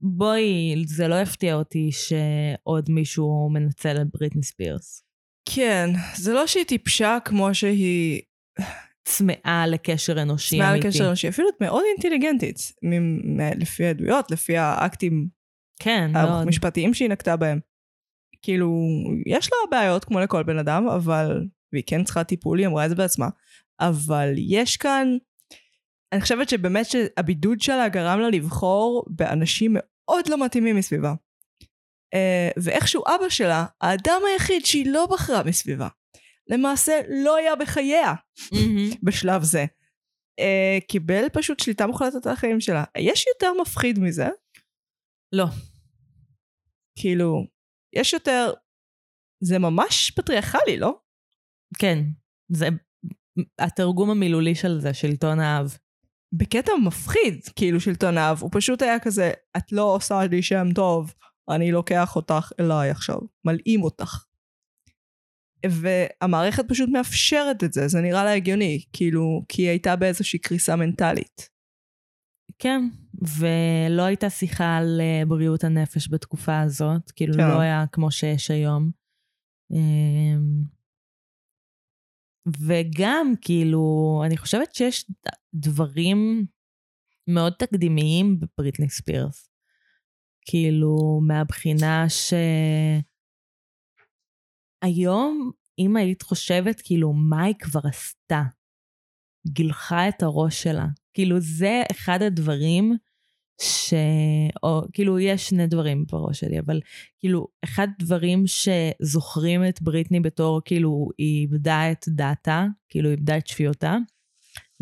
[0.00, 5.02] בואי, זה לא יפתיע אותי שעוד מישהו מנצל את בריטני ספירס.
[5.54, 8.22] כן, זה לא שהיא טיפשה כמו שהיא
[9.04, 10.88] צמאה לקשר אנושי צמאה אמיתי.
[10.88, 15.28] לקשר אנושי, אפילו מאוד אינטליגנטית, מ- מ- לפי העדויות, לפי האקטים
[15.82, 16.42] כן, מאוד.
[16.42, 17.60] המשפטיים שהיא נקטה בהם.
[18.42, 18.72] כאילו,
[19.26, 22.90] יש לה בעיות כמו לכל בן אדם, אבל, והיא כן צריכה טיפול, היא אמרה את
[22.90, 23.28] זה בעצמה,
[23.80, 25.16] אבל יש כאן,
[26.12, 31.14] אני חושבת שבאמת שהבידוד שלה גרם לה לבחור באנשים מאוד לא מתאימים מסביבה.
[32.14, 35.88] Uh, ואיכשהו אבא שלה, האדם היחיד שהיא לא בחרה מסביבה,
[36.48, 38.14] למעשה לא היה בחייה.
[39.06, 39.64] בשלב זה.
[40.40, 42.84] Uh, קיבל פשוט שליטה מוחלטת על החיים שלה.
[42.98, 44.28] יש יותר מפחיד מזה?
[45.32, 45.46] לא.
[46.98, 47.46] כאילו,
[47.94, 48.52] יש יותר...
[49.44, 50.98] זה ממש פטריארכלי, לא?
[51.78, 51.98] כן,
[52.52, 52.68] זה
[53.58, 55.76] התרגום המילולי של זה, שלטון האב.
[56.36, 61.14] בקטע מפחיד, כאילו שלטון האב, הוא פשוט היה כזה, את לא עושה לי שם טוב,
[61.50, 64.24] אני לוקח אותך אליי עכשיו, מלאים אותך.
[65.66, 70.76] והמערכת פשוט מאפשרת את זה, זה נראה לה הגיוני, כאילו, כי היא הייתה באיזושהי קריסה
[70.76, 71.48] מנטלית.
[72.58, 72.88] כן,
[73.38, 77.48] ולא הייתה שיחה על אה, בריאות הנפש בתקופה הזאת, כאילו כן.
[77.48, 78.90] לא היה כמו שיש היום.
[82.48, 83.82] וגם, כאילו,
[84.26, 85.04] אני חושבת שיש
[85.54, 86.46] דברים
[87.26, 89.50] מאוד תקדימיים בבריטני ספירס.
[90.48, 92.34] כאילו, מהבחינה ש...
[94.82, 98.42] היום, אם היית חושבת, כאילו, מה היא כבר עשתה?
[99.48, 100.86] גילחה את הראש שלה.
[101.14, 102.96] כאילו, זה אחד הדברים
[103.60, 103.94] ש...
[104.62, 106.80] או כאילו, יש שני דברים בראש שלי, אבל
[107.18, 113.46] כאילו, אחד הדברים שזוכרים את בריטני בתור, כאילו, היא איבדה את דעתה, כאילו, איבדה את
[113.46, 113.96] שפיותה,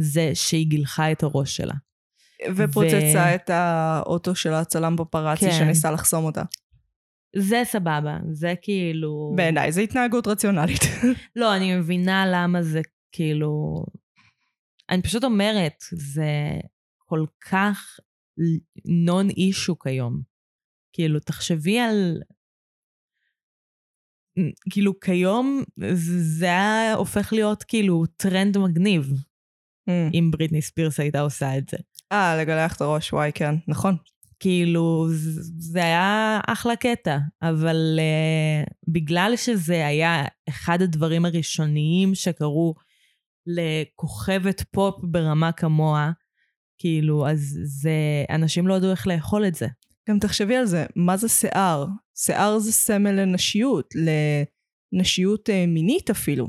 [0.00, 1.74] זה שהיא גילחה את הראש שלה.
[2.56, 3.34] ופוצצה ו...
[3.34, 5.58] את האוטו של הצלם פפראצי כן.
[5.58, 6.42] שניסה לחסום אותה.
[7.36, 9.32] זה סבבה, זה כאילו...
[9.36, 10.82] בעיניי זו התנהגות רציונלית.
[11.36, 12.80] לא, אני מבינה למה זה
[13.12, 13.84] כאילו...
[14.90, 16.58] אני פשוט אומרת, זה
[16.98, 17.98] כל כך
[18.84, 20.20] non issue כיום.
[20.92, 22.22] כאילו, תחשבי על...
[24.70, 25.62] כאילו, כיום
[26.18, 29.12] זה היה הופך להיות כאילו טרנד מגניב,
[29.88, 31.76] אם בריטני ספירס הייתה עושה את זה.
[32.12, 33.96] אה, לגלח את הראש, וואי, כן, נכון.
[34.40, 35.06] כאילו,
[35.58, 42.74] זה היה אחלה קטע, אבל uh, בגלל שזה היה אחד הדברים הראשוניים שקרו
[43.46, 46.10] לכוכבת פופ ברמה כמוה,
[46.78, 47.90] כאילו, אז זה,
[48.30, 49.66] אנשים לא ידעו איך לאכול את זה.
[50.08, 51.86] גם תחשבי על זה, מה זה שיער?
[52.18, 53.94] שיער זה סמל לנשיות,
[54.92, 56.46] לנשיות אה, מינית אפילו.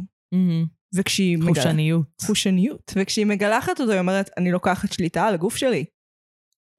[0.96, 2.08] וכשהיא מגלה- חושניות.
[2.22, 2.94] חושניות.
[2.96, 5.86] וכשהיא מגלחת אותו, היא אומרת, אני לוקחת שליטה על הגוף שלי.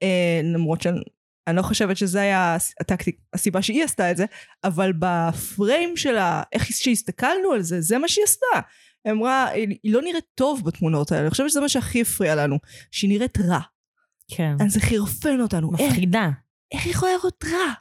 [0.02, 1.00] אה, למרות שאני
[1.48, 4.24] אני לא חושבת שזה היה הטקטיק, הסיבה שהיא עשתה את זה,
[4.64, 8.60] אבל בפריים שלה, איך שהסתכלנו על זה, זה מה שהיא עשתה.
[9.06, 12.58] היא אמרה, היא, לא נראית טוב בתמונות האלה, אני חושבת שזה מה שהכי הפריע לנו,
[12.90, 13.60] שהיא נראית רע.
[14.30, 14.54] כן.
[14.64, 15.70] אז זה חירפן אותנו.
[15.72, 16.30] מפחידה.
[16.74, 17.72] איך היא יכולה לראות רע?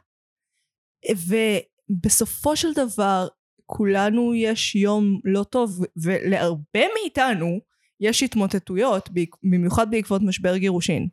[1.90, 3.28] ובסופו של דבר,
[3.66, 7.58] כולנו יש יום לא טוב, ולהרבה מאיתנו
[8.00, 9.08] יש התמוטטויות,
[9.42, 11.08] במיוחד בעקבות משבר גירושין.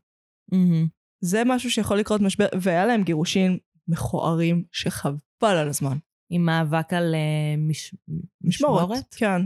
[0.51, 0.87] מהמם.
[1.21, 5.97] זה משהו שיכול לקרות משבר, והיה להם גירושין מכוערים שחבל על הזמן.
[6.29, 7.95] עם מאבק על אה, מש...
[8.41, 9.15] משמורת?
[9.15, 9.41] כן.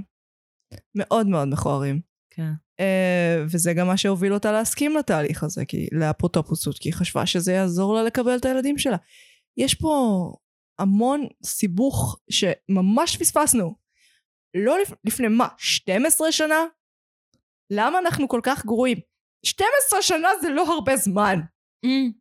[0.95, 2.01] מאוד מאוד מכוערים.
[2.29, 2.51] כן.
[2.81, 7.53] Uh, וזה גם מה שהוביל אותה להסכים לתהליך הזה, כי, לאפוטרופוסות, כי היא חשבה שזה
[7.53, 8.97] יעזור לה לקבל את הילדים שלה.
[9.57, 10.33] יש פה
[10.79, 13.75] המון סיבוך שממש פספסנו.
[14.53, 14.91] לא לפ...
[15.05, 15.47] לפני מה?
[15.57, 16.65] 12 שנה?
[17.73, 18.97] למה אנחנו כל כך גרועים?
[19.45, 21.39] 12 שנה זה לא הרבה זמן.
[21.85, 22.11] Mm.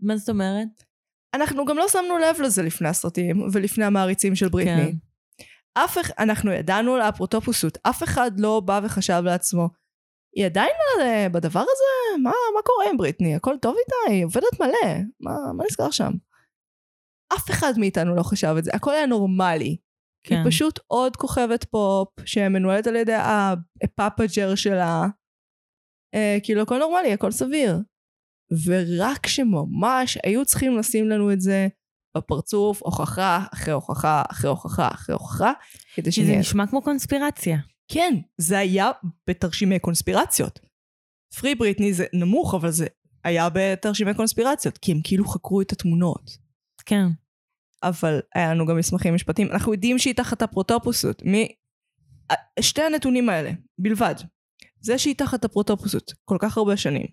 [0.00, 0.68] מה זאת אומרת?
[1.34, 4.92] אנחנו גם לא שמנו לב לזה לפני הסרטים ולפני המעריצים של בריטני.
[4.92, 4.96] כן.
[5.84, 9.68] אף אחד, אנחנו ידענו על האפוטרופוסות, אף אחד לא בא וחשב לעצמו,
[10.36, 12.22] היא עדיין אה, בדבר הזה?
[12.22, 13.34] מה, מה קורה עם בריטני?
[13.34, 14.12] הכל טוב איתה?
[14.12, 14.94] היא עובדת מלא.
[15.20, 16.12] מה, מה נסגר שם?
[17.34, 19.76] אף אחד מאיתנו לא חשב את זה, הכל היה נורמלי.
[20.26, 20.34] כן.
[20.34, 23.14] היא פשוט עוד כוכבת פופ שמנוהלת על ידי
[23.84, 25.06] ה papager שלה.
[26.14, 27.76] אה, כאילו הכל נורמלי, הכל סביר.
[28.66, 31.68] ורק כשממש היו צריכים לשים לנו את זה
[32.16, 35.52] בפרצוף, הוכחה אחרי הוכחה אחרי הוכחה אחרי הוכחה,
[35.94, 36.40] כדי כי זה שנהיה...
[36.40, 37.58] נשמע כמו קונספירציה.
[37.88, 38.90] כן, זה היה
[39.26, 40.60] בתרשימי קונספירציות.
[41.40, 42.86] פרי בריטני זה נמוך, אבל זה
[43.24, 46.38] היה בתרשימי קונספירציות, כי הם כאילו חקרו את התמונות.
[46.86, 47.06] כן.
[47.82, 49.48] אבל היה לנו גם מסמכים משפטיים.
[49.50, 51.22] אנחנו יודעים שהיא תחת הפרוטופוסות.
[51.26, 51.34] מ...
[52.60, 54.14] שתי הנתונים האלה, בלבד.
[54.80, 57.06] זה שהיא תחת הפרוטופוסות כל כך הרבה שנים.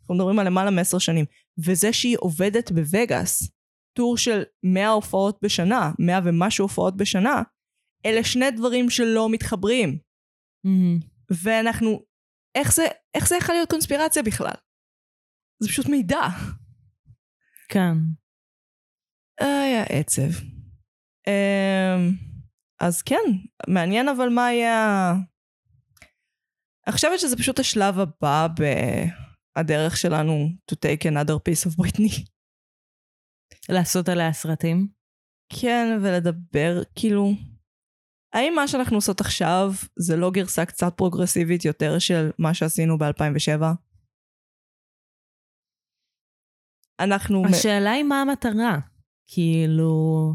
[0.00, 1.24] אנחנו מדברים על למעלה מעשר שנים.
[1.58, 3.48] וזה שהיא עובדת בווגאס,
[3.96, 7.42] טור של 100 הופעות בשנה, 100 ומשהו הופעות בשנה,
[8.06, 9.98] אלה שני דברים שלא מתחברים.
[10.64, 10.98] מהמם.
[11.30, 12.02] ואנחנו...
[12.54, 12.82] איך זה,
[13.14, 14.54] איך זה יכול להיות קונספירציה בכלל?
[15.62, 16.20] זה פשוט מידע.
[17.68, 17.94] כן.
[19.40, 20.30] איי, העצב.
[21.26, 22.10] אמ,
[22.80, 23.24] אז כן,
[23.68, 24.74] מעניין אבל מה יהיה...
[24.76, 25.14] ה-
[26.86, 28.46] אני חושבת שזה פשוט השלב הבא
[29.58, 32.33] בדרך שלנו to take another piece of Britney.
[33.68, 34.88] לעשות עליה סרטים.
[35.60, 37.32] כן, ולדבר, כאילו...
[38.34, 43.62] האם מה שאנחנו עושות עכשיו זה לא גרסה קצת פרוגרסיבית יותר של מה שעשינו ב-2007?
[47.00, 47.42] אנחנו...
[47.46, 48.78] השאלה היא מה המטרה.
[49.26, 50.32] כאילו,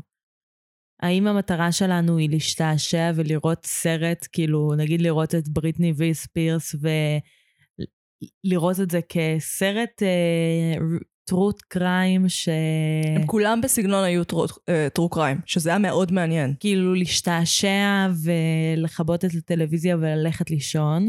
[1.01, 6.75] האם המטרה שלנו היא להשתעשע ולראות סרט, כאילו, נגיד לראות את בריטני וי ספירס
[8.45, 10.01] ולראות את זה כסרט
[11.29, 12.49] טרוט קריים ש...
[13.15, 14.23] הם כולם בסגנון היו
[14.93, 16.53] טרו קריים, שזה היה מאוד מעניין.
[16.59, 21.07] כאילו להשתעשע ולכבות את הטלוויזיה וללכת לישון.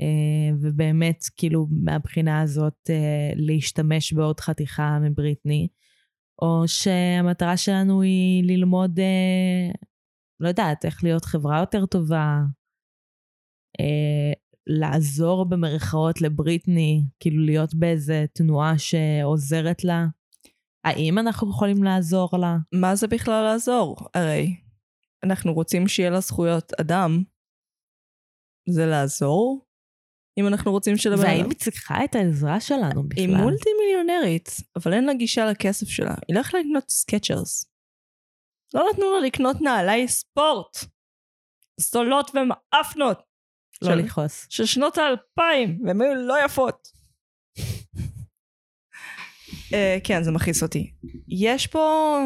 [0.00, 5.68] אה, ובאמת, כאילו, מהבחינה הזאת, אה, להשתמש בעוד חתיכה מבריטני.
[6.42, 9.72] או שהמטרה שלנו היא ללמוד, אה,
[10.40, 12.38] לא יודעת, איך להיות חברה יותר טובה,
[13.80, 14.32] אה,
[14.66, 20.06] לעזור במרכאות לבריטני, כאילו להיות באיזה תנועה שעוזרת לה.
[20.84, 22.56] האם אנחנו יכולים לעזור לה?
[22.74, 23.96] מה זה בכלל לעזור?
[24.14, 24.56] הרי
[25.24, 27.22] אנחנו רוצים שיהיה לה זכויות אדם.
[28.68, 29.66] זה לעזור?
[30.38, 33.24] אם אנחנו רוצים שלבן והאם היא צריכה את העזרה שלנו בכלל?
[33.24, 36.14] היא מולטי מיליונרית, אבל אין לה גישה לכסף שלה.
[36.28, 37.72] היא לא יכלה לקנות סקצ'רס.
[38.74, 40.76] לא נתנו לה לקנות נעלי ספורט.
[41.80, 43.31] זולות ומאפנות.
[43.88, 44.46] לא לכעוס.
[44.50, 46.88] של שנות האלפיים, והן היו לא יפות.
[49.70, 50.92] uh, כן, זה מכעיס אותי.
[51.28, 52.18] יש פה,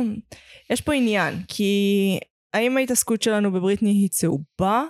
[0.71, 2.19] יש פה עניין, כי
[2.55, 4.85] האם ההתעסקות שלנו בבריטני היא צהובה,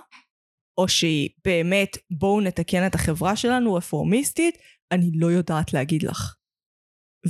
[0.77, 4.57] או שהיא באמת בואו נתקן את החברה שלנו רפורמיסטית,
[4.91, 6.35] אני לא יודעת להגיד לך.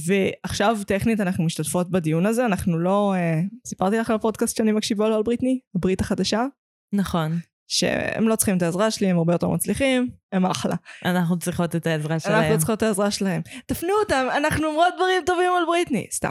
[0.06, 3.14] ועכשיו טכנית אנחנו משתתפות בדיון הזה, אנחנו לא...
[3.16, 6.46] Uh, סיפרתי לך על הפודקאסט שאני מקשיבה לו על בריטני, הברית החדשה,
[6.94, 7.32] נכון.
[7.68, 10.76] שהם לא צריכים את העזרה שלי, הם הרבה יותר מצליחים, הם אחלה.
[11.06, 12.36] אנחנו צריכות את העזרה שלהם.
[12.36, 13.42] אנחנו צריכות את העזרה שלהם.
[13.66, 16.30] תפנו אותם, אנחנו אומרות דברים טובים על בריטני, סתם.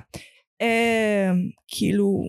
[0.63, 1.31] אה,
[1.69, 2.23] כאילו,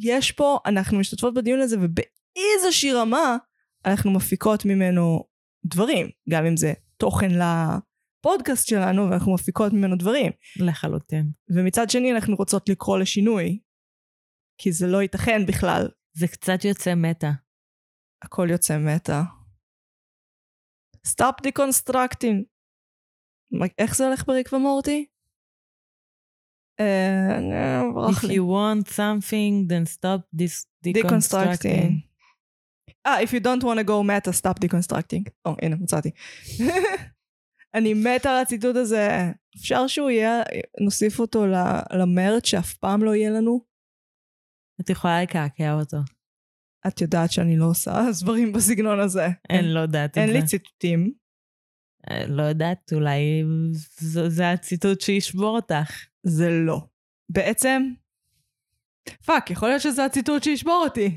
[0.00, 3.36] יש פה, אנחנו משתתפות בדיון הזה, ובאיזושהי רמה
[3.84, 5.24] אנחנו מפיקות ממנו
[5.64, 10.32] דברים, גם אם זה תוכן לפודקאסט שלנו, ואנחנו מפיקות ממנו דברים.
[10.56, 11.30] לחלוטין.
[11.54, 13.58] ומצד שני אנחנו רוצות לקרוא לשינוי,
[14.58, 15.88] כי זה לא ייתכן בכלל.
[16.12, 17.30] זה קצת יוצא מטה.
[18.22, 19.22] הכל יוצא מטה.
[21.46, 22.44] Deconstructing.
[23.52, 25.06] מה- איך זה הולך בריק ומורטי?
[26.80, 27.80] אה,
[28.10, 31.92] If you want something, then stop this deconstructing.
[33.06, 35.30] אה, if you don't want to go meta, stop deconstructing.
[35.44, 36.10] או, הנה, מצאתי.
[37.74, 39.08] אני מתה על הציטוט הזה.
[39.56, 40.42] אפשר שהוא יהיה,
[40.84, 41.46] נוסיף אותו
[41.98, 43.64] למרץ שאף פעם לא יהיה לנו?
[44.80, 45.96] את יכולה לקעקע אותו.
[46.86, 49.28] את יודעת שאני לא עושה דברים בסגנון הזה.
[49.50, 50.32] אין, לא יודעת את אין זה.
[50.32, 51.12] לי ציטוטים.
[52.10, 53.42] אה, לא יודעת, אולי
[54.28, 56.06] זה הציטוט שישבור אותך.
[56.22, 56.80] זה לא.
[57.28, 57.82] בעצם,
[59.24, 61.16] fuck, יכול להיות שזה הציטוט שישבור אותי.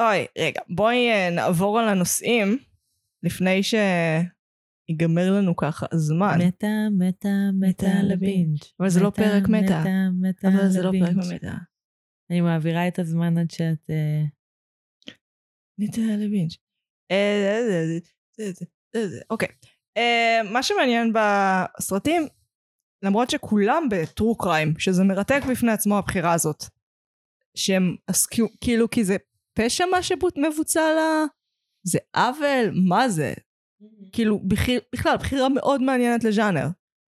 [0.00, 2.58] אוי, רגע, בואי אה, נעבור על הנושאים
[3.22, 6.38] לפני שיגמר לנו ככה הזמן.
[6.46, 6.66] מתה,
[6.98, 7.28] מתה,
[7.60, 8.58] מתה מתה לבינג'.
[8.80, 9.80] אבל זה לא פרק מתה.
[9.80, 11.67] מתה, מתה אבל זה לא פרק לבינג'.
[12.30, 13.90] אני מעבירה את הזמן עד שאת...
[13.90, 14.22] אה,
[15.78, 16.50] ניתן לבינג'.
[17.10, 17.84] אה,
[19.08, 19.48] זה- אוקיי.
[19.96, 22.22] אה, מה שמעניין בסרטים,
[23.02, 26.64] למרות שכולם בטרו קריים, שזה מרתק בפני עצמו הבחירה הזאת.
[27.56, 29.16] שהם עסקו, כאילו, כי זה
[29.54, 31.24] פשע מה שמבוצע לה?
[31.82, 32.70] זה עוול?
[32.88, 33.34] מה זה?
[34.12, 34.40] כאילו,
[34.92, 36.66] בכלל, בחירה מאוד מעניינת לז'אנר.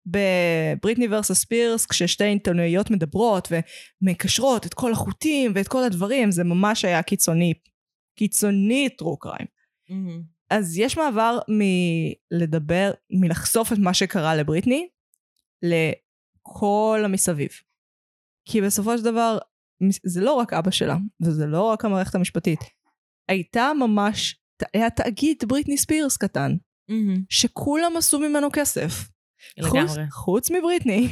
[0.05, 3.47] בבריטני ורסס פירס, כששתי עיתונאיות מדברות
[4.01, 7.53] ומקשרות את כל החוטים ואת כל הדברים, זה ממש היה קיצוני,
[8.17, 9.47] קיצוני טרו קריים.
[10.49, 11.39] אז יש מעבר
[12.31, 14.87] מלדבר, מלחשוף את מה שקרה לבריטני,
[15.63, 17.49] לכל המסביב.
[18.45, 19.37] כי בסופו של דבר,
[20.03, 22.59] זה לא רק אבא שלה, וזה לא רק המערכת המשפטית.
[23.29, 24.39] הייתה ממש,
[24.73, 26.55] היה תאגיד בריטני ספירס קטן,
[27.29, 28.91] שכולם עשו ממנו כסף.
[29.61, 31.07] חוץ, חוץ מבריטני.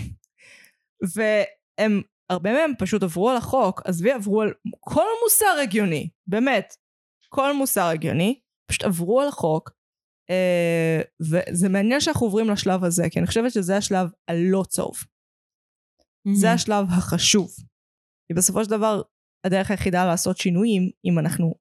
[1.16, 6.76] והם, הרבה מהם פשוט עברו על החוק, עזבי, עברו על כל מוסר הגיוני, באמת,
[7.30, 9.72] כל מוסר הגיוני, פשוט עברו על החוק,
[10.30, 14.94] אה, וזה מעניין שאנחנו עוברים לשלב הזה, כי אני חושבת שזה השלב הלא טוב.
[16.34, 17.50] זה השלב החשוב.
[18.28, 19.02] כי בסופו של דבר,
[19.46, 21.56] הדרך היחידה לעשות שינויים, אם אנחנו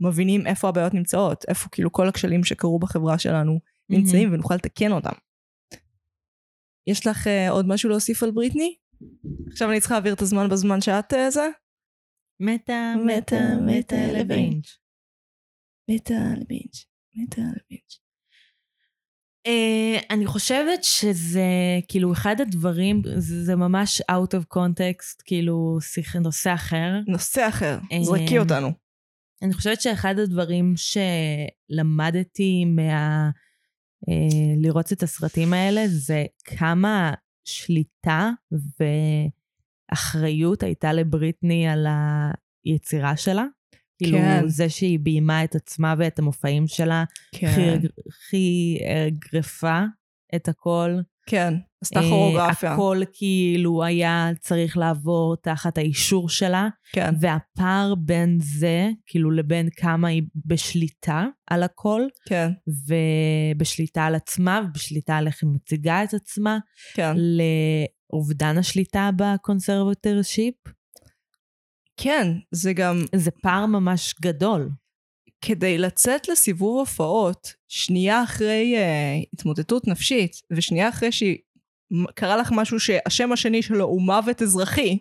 [0.00, 5.12] מבינים איפה הבעיות נמצאות, איפה כאילו כל הכשלים שקרו בחברה שלנו נמצאים, ונוכל לתקן אותם.
[6.88, 8.74] יש לך uh, עוד משהו להוסיף על בריטני?
[9.50, 11.48] עכשיו אני צריכה להעביר את הזמן בזמן שאת uh, זה?
[12.40, 14.64] מטה, מטה, מטה לבינג'.
[15.90, 16.74] מטה לבינג'.
[17.16, 17.92] מטה לבינג'.
[19.48, 21.48] Uh, אני חושבת שזה
[21.88, 26.92] כאילו אחד הדברים, זה, זה ממש out of context, כאילו שיח, נושא אחר.
[27.06, 28.68] נושא אחר, זרקי אותנו.
[29.42, 33.30] אני חושבת שאחד הדברים שלמדתי מה...
[34.08, 37.12] אה, לראות את הסרטים האלה זה כמה
[37.44, 38.30] שליטה
[39.90, 41.86] ואחריות הייתה לבריטני על
[42.64, 43.44] היצירה שלה.
[43.98, 44.48] כאילו, כן.
[44.48, 47.78] זה שהיא ביימה את עצמה ואת המופעים שלה, כן,
[49.10, 49.80] גרפה
[50.34, 50.90] את הכל.
[51.28, 52.72] כן, עשתה אה, כוריאוגרפיה.
[52.72, 60.08] הכל כאילו היה צריך לעבור תחת האישור שלה, כן, והפער בין זה, כאילו לבין כמה
[60.08, 66.58] היא בשליטה על הכל, כן, ובשליטה על עצמה, ובשליטה על איך היא מציגה את עצמה,
[66.94, 67.16] כן.
[67.16, 70.54] לאובדן השליטה ב conservatorship,
[72.00, 74.70] כן, זה גם זה פער ממש גדול.
[75.44, 83.32] כדי לצאת לסיבוב הופעות, שנייה אחרי uh, התמוטטות נפשית, ושנייה אחרי שקרה לך משהו שהשם
[83.32, 84.98] השני שלו הוא מוות אזרחי,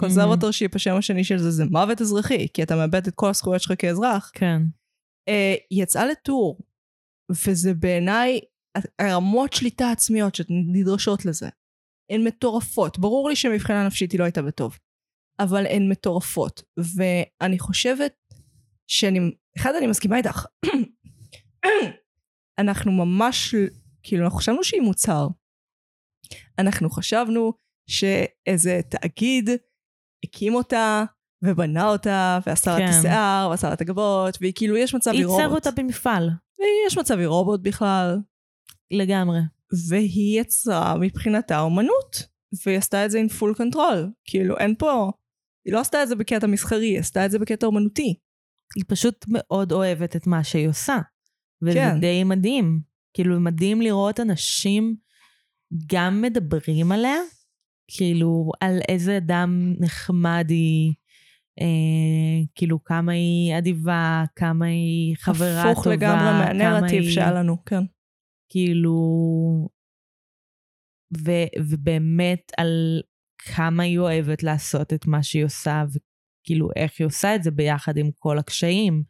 [0.00, 3.72] conservatorship, השם השני של זה זה מוות אזרחי, כי אתה מאבד את כל הזכויות שלך
[3.78, 4.62] כאזרח, כן.
[5.30, 6.58] uh, יצאה לטור,
[7.46, 8.40] וזה בעיניי
[8.98, 11.48] הרמות שליטה עצמיות שנדרשות לזה.
[12.10, 12.98] הן מטורפות.
[12.98, 14.78] ברור לי שמבחינה נפשית היא לא הייתה בטוב,
[15.38, 16.62] אבל הן מטורפות.
[16.96, 18.12] ואני חושבת
[18.86, 19.20] שאני,
[19.58, 20.46] אחד, אני מסכימה איתך.
[22.58, 23.54] אנחנו ממש,
[24.02, 25.26] כאילו, אנחנו חשבנו שהיא מוצר.
[26.58, 27.52] אנחנו חשבנו
[27.90, 29.50] שאיזה תאגיד
[30.24, 31.04] הקים אותה,
[31.44, 32.98] ובנה אותה, ועשה לה את כן.
[32.98, 35.40] השיער, ועשה לה את הגבות, והיא כאילו, יש מצב היא רובוט.
[35.40, 38.18] ייצר אותה במפעל, ויש מצב היא רובוט בכלל.
[38.90, 39.38] לגמרי.
[39.88, 42.26] והיא יצרה מבחינתה אומנות,
[42.64, 43.96] והיא עשתה את זה in full control.
[44.24, 45.10] כאילו, אין פה...
[45.66, 48.14] היא לא עשתה את זה בקטע מסחרי, היא עשתה את זה בקטע אומנותי.
[48.76, 50.96] היא פשוט מאוד אוהבת את מה שהיא עושה.
[51.62, 52.00] וזה כן.
[52.00, 52.80] די מדהים.
[53.14, 54.96] כאילו, מדהים לראות אנשים
[55.92, 57.16] גם מדברים עליה,
[57.90, 60.92] כאילו, על איזה אדם נחמד היא,
[61.60, 67.64] אה, כאילו, כמה היא אדיבה, כמה היא חברה טובה, הפוך לגמרי מהנרטיב היא- שהיה לנו,
[67.64, 67.82] כן.
[68.48, 68.94] כאילו,
[71.24, 71.30] ו,
[71.70, 73.00] ובאמת על
[73.38, 75.84] כמה היא אוהבת לעשות את מה שהיא עושה,
[76.44, 79.02] וכאילו איך היא עושה את זה ביחד עם כל הקשיים.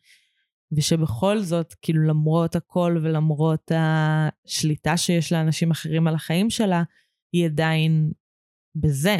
[0.76, 6.82] ושבכל זאת, כאילו למרות הכל ולמרות השליטה שיש לאנשים אחרים על החיים שלה,
[7.32, 8.12] היא עדיין
[8.74, 9.16] בזה,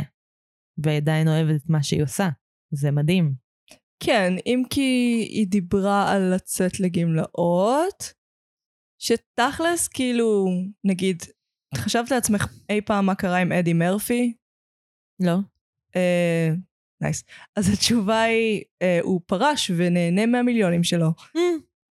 [0.79, 2.29] והיא עדיין אוהבת את מה שהיא עושה.
[2.71, 3.35] זה מדהים.
[4.01, 4.81] כן, אם כי
[5.31, 8.13] היא דיברה על לצאת לגמלאות,
[8.99, 10.47] שתכלס, כאילו,
[10.85, 11.23] נגיד,
[11.75, 14.35] חשבת לעצמך אי פעם מה קרה עם אדי מרפי?
[15.21, 15.37] לא?
[15.97, 16.51] אה,
[17.05, 17.25] נייס.
[17.57, 21.07] אז התשובה היא, אה, הוא פרש ונהנה מהמיליונים שלו,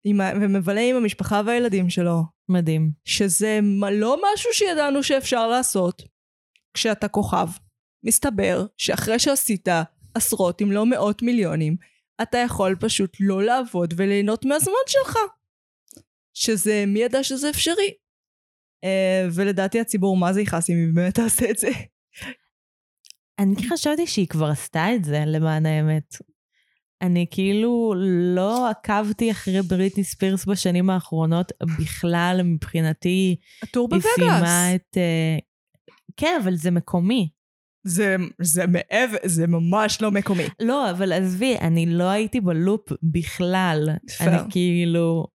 [0.03, 2.91] עם ה- ומבלה עם המשפחה והילדים שלו, מדהים.
[3.05, 6.01] שזה מ- לא משהו שידענו שאפשר לעשות
[6.73, 7.47] כשאתה כוכב.
[8.05, 9.67] מסתבר שאחרי שעשית
[10.13, 11.75] עשרות אם לא מאות מיליונים,
[12.21, 15.17] אתה יכול פשוט לא לעבוד וליהנות מהזמן שלך.
[16.33, 17.93] שזה, מי ידע שזה אפשרי?
[18.85, 21.69] Uh, ולדעתי הציבור מה זה יכעס אם היא באמת תעשה את זה.
[23.41, 26.15] אני חשבתי שהיא כבר עשתה את זה, למען האמת.
[27.01, 27.93] אני כאילו
[28.35, 34.75] לא עקבתי אחרי בריטני ספירס בשנים האחרונות בכלל, מבחינתי הטור היא סיימה בווגאס.
[34.75, 34.97] את...
[34.97, 35.37] אה,
[36.17, 37.29] כן, אבל זה מקומי.
[37.83, 40.43] זה, זה מעבר, זה ממש לא מקומי.
[40.59, 43.89] לא, אבל עזבי, אני לא הייתי בלופ בכלל.
[44.17, 44.29] פייר.
[44.29, 45.27] אני כאילו...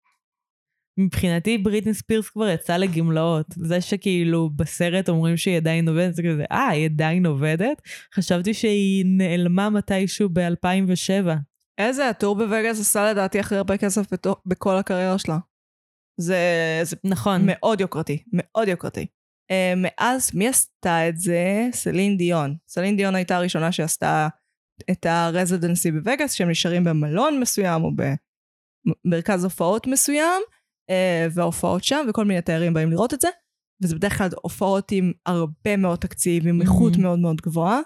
[0.98, 3.46] מבחינתי בריטני ספירס כבר יצאה לגמלאות.
[3.56, 7.82] זה שכאילו בסרט אומרים שהיא עדיין עובדת, זה כזה, אה, היא עדיין עובדת?
[8.14, 11.30] חשבתי שהיא נעלמה מתישהו ב-2007.
[11.78, 15.38] איזה הטור בווגאס עשה לדעתי הכי הרבה כסף בתו- בכל הקריירה שלה.
[16.20, 16.38] זה,
[16.82, 17.40] זה נכון.
[17.44, 19.06] מאוד יוקרתי, מאוד יוקרתי.
[19.52, 21.68] Uh, מאז, מי עשתה את זה?
[21.72, 22.56] סלין דיון.
[22.68, 24.28] סלין דיון הייתה הראשונה שעשתה
[24.90, 27.90] את הרזידנסי בווגאס, שהם נשארים במלון מסוים או
[29.04, 30.42] במרכז הופעות מסוים,
[31.34, 33.28] וההופעות שם, וכל מיני תיירים באים לראות את זה,
[33.82, 37.00] וזה בדרך כלל הופעות עם הרבה מאוד תקציב, עם איכות Mhm.
[37.00, 37.80] מאוד מאוד גבוהה,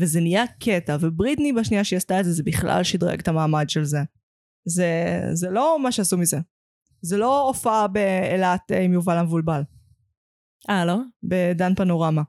[0.00, 3.84] וזה נהיה קטע, ובריטני בשנייה שהיא עשתה את זה, זה בכלל שדרג את המעמד של
[3.84, 3.98] זה.
[4.68, 6.36] זה, זה לא מה שעשו מזה.
[7.02, 9.60] זה לא הופעה באילת אה, עם יובל המבולבל,
[10.70, 10.96] אה, לא?
[11.22, 12.22] בדן פנורמה.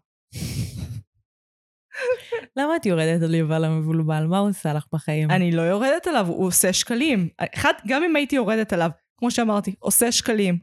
[2.57, 4.25] למה את יורדת על יובל המבולבל?
[4.25, 5.31] מה הוא עושה לך בחיים?
[5.31, 7.29] אני לא יורדת עליו, הוא עושה שקלים.
[7.55, 8.89] אחד, גם אם הייתי יורדת עליו,
[9.19, 10.57] כמו שאמרתי, עושה שקלים.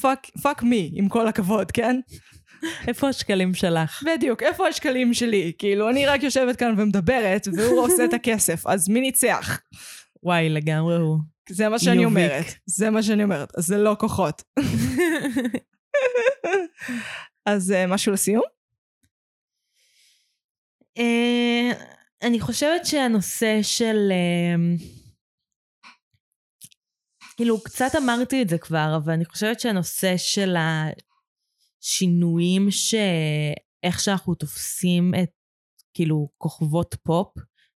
[0.00, 2.00] fuck, fuck me, עם כל הכבוד, כן?
[2.88, 4.02] איפה השקלים שלך?
[4.06, 5.52] בדיוק, איפה השקלים שלי?
[5.58, 9.60] כאילו, אני רק יושבת כאן ומדברת, והוא עושה את הכסף, אז מי ניצח?
[10.22, 11.18] וואי, לגמרי הוא.
[11.50, 12.16] זה מה שאני יוביק.
[12.16, 12.44] אומרת.
[12.66, 13.52] זה מה שאני אומרת.
[13.58, 14.42] אז זה לא כוחות.
[17.46, 18.44] אז אה, משהו לסיום?
[20.98, 21.70] אה,
[22.22, 24.12] אני חושבת שהנושא של...
[24.12, 24.54] אה,
[27.36, 30.56] כאילו, קצת אמרתי את זה כבר, אבל אני חושבת שהנושא של
[31.82, 35.30] השינויים שאיך שאנחנו תופסים את,
[35.94, 37.28] כאילו, כוכבות פופ,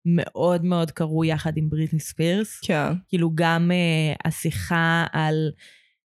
[0.07, 2.61] מאוד מאוד קרו יחד עם בריטני ספירס.
[2.61, 2.93] כן.
[3.09, 5.51] כאילו, גם uh, השיחה על...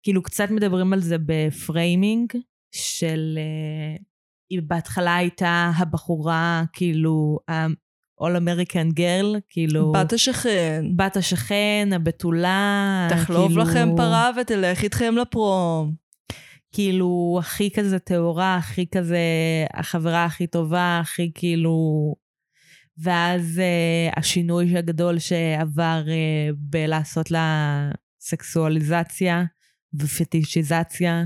[0.03, 2.33] כאילו, קצת מדברים על זה ב Framing,
[2.75, 3.39] של...
[3.39, 4.03] Uh,
[4.51, 7.39] היא בהתחלה הייתה הבחורה, כאילו,
[8.23, 9.93] ה-all American girl, כאילו...
[9.93, 10.85] בת השכן.
[10.97, 15.95] בת השכן, הבתולה, תחלוב כאילו, לכם פרה ותלך איתכם ל prom.
[16.73, 19.19] כאילו, הכי כזה טהורה, הכי כזה,
[19.75, 22.15] החברה הכי טובה, הכי כאילו...
[22.99, 29.45] ואז uh, השינוי הגדול שעבר uh, בלעשות לה סקסואליזציה
[29.95, 31.25] ופטישיזציה,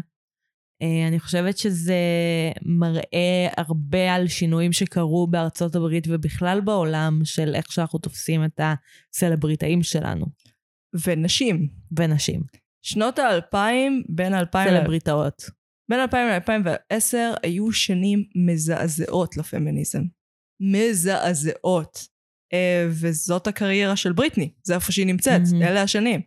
[1.08, 2.00] אני חושבת שזה
[2.62, 9.82] מראה הרבה על שינויים שקרו בארצות הברית ובכלל בעולם של איך שאנחנו תופסים את הסלבריטאים
[9.82, 10.26] שלנו,
[11.06, 11.68] ונשים.
[11.98, 12.42] ונשים.
[12.82, 15.42] שנות האלפיים, בין אלפיים סלבריטאות.
[15.88, 20.02] בין 2000 ל-2010 היו שנים מזעזעות לפמיניזם.
[20.60, 22.16] מזעזעות.
[22.54, 25.62] אה, וזאת הקריירה של בריטני, זה איפה שהיא נמצאת, מהמם.
[25.62, 26.20] אלה השנים.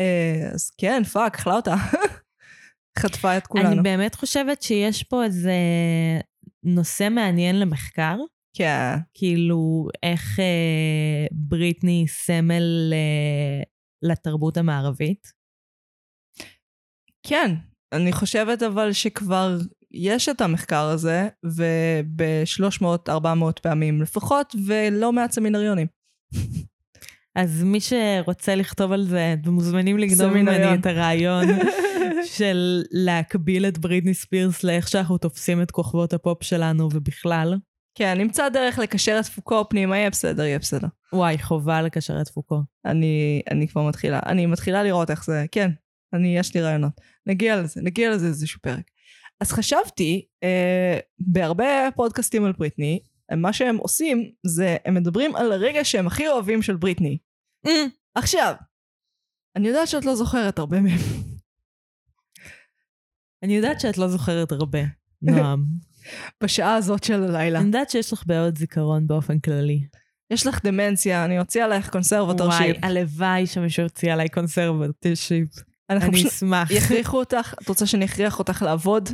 [0.00, 1.74] אה, אז כן, fuck, אכלה אותה.
[2.98, 3.72] חטפה את כולנו.
[3.72, 5.52] אני באמת חושבת שיש פה איזה
[6.64, 8.16] נושא מעניין למחקר,
[8.56, 8.96] כן.
[9.14, 13.62] כאילו איך אה, בריטני סמל אה,
[14.02, 15.32] לתרבות המערבית.
[17.26, 17.50] כן,
[17.92, 19.58] אני חושבת אבל שכבר
[19.90, 23.12] יש את המחקר הזה, וב-300-400
[23.62, 25.86] פעמים לפחות, ולא מעט סמינריונים.
[27.34, 30.32] אז מי שרוצה לכתוב על זה, אתם מוזמנים לגנוב.
[30.32, 31.44] ממני את הרעיון
[32.36, 37.54] של להקביל את בריטני ספירס לאיך שאנחנו תופסים את כוכבות הפופ שלנו ובכלל.
[37.94, 40.88] כן, נמצא דרך לקשר את פוקו פנימה, יהיה בסדר, יהיה בסדר.
[41.12, 42.60] וואי, חובה לקשר את פוקו.
[42.84, 45.70] אני, אני כבר מתחילה, אני מתחילה לראות איך זה, כן,
[46.12, 46.92] אני, יש לי רעיונות.
[47.26, 48.84] נגיע לזה, נגיע לזה איזשהו פרק.
[49.40, 53.00] אז חשבתי, אה, בהרבה פודקאסטים על בריטני,
[53.36, 57.18] מה שהם עושים זה, הם מדברים על הרגע שהם הכי אוהבים של בריטני.
[58.14, 58.54] עכשיו,
[59.56, 60.98] אני יודעת שאת לא זוכרת הרבה מהם.
[63.42, 64.78] אני יודעת שאת לא זוכרת הרבה,
[65.22, 65.64] נועם.
[66.42, 67.58] בשעה הזאת של הלילה.
[67.58, 69.86] אני יודעת שיש לך בעיות זיכרון באופן כללי.
[70.30, 72.84] יש לך דמנציה, אני אוציא עלייך קונסרבטור וואי, שיפ.
[72.84, 75.48] הלוואי שמישהו יוציא עליי קונסרבטיב שיפ.
[75.90, 76.70] אני אשמח.
[76.70, 79.08] יכריחו אותך, את רוצה שאני אכריח אותך לעבוד?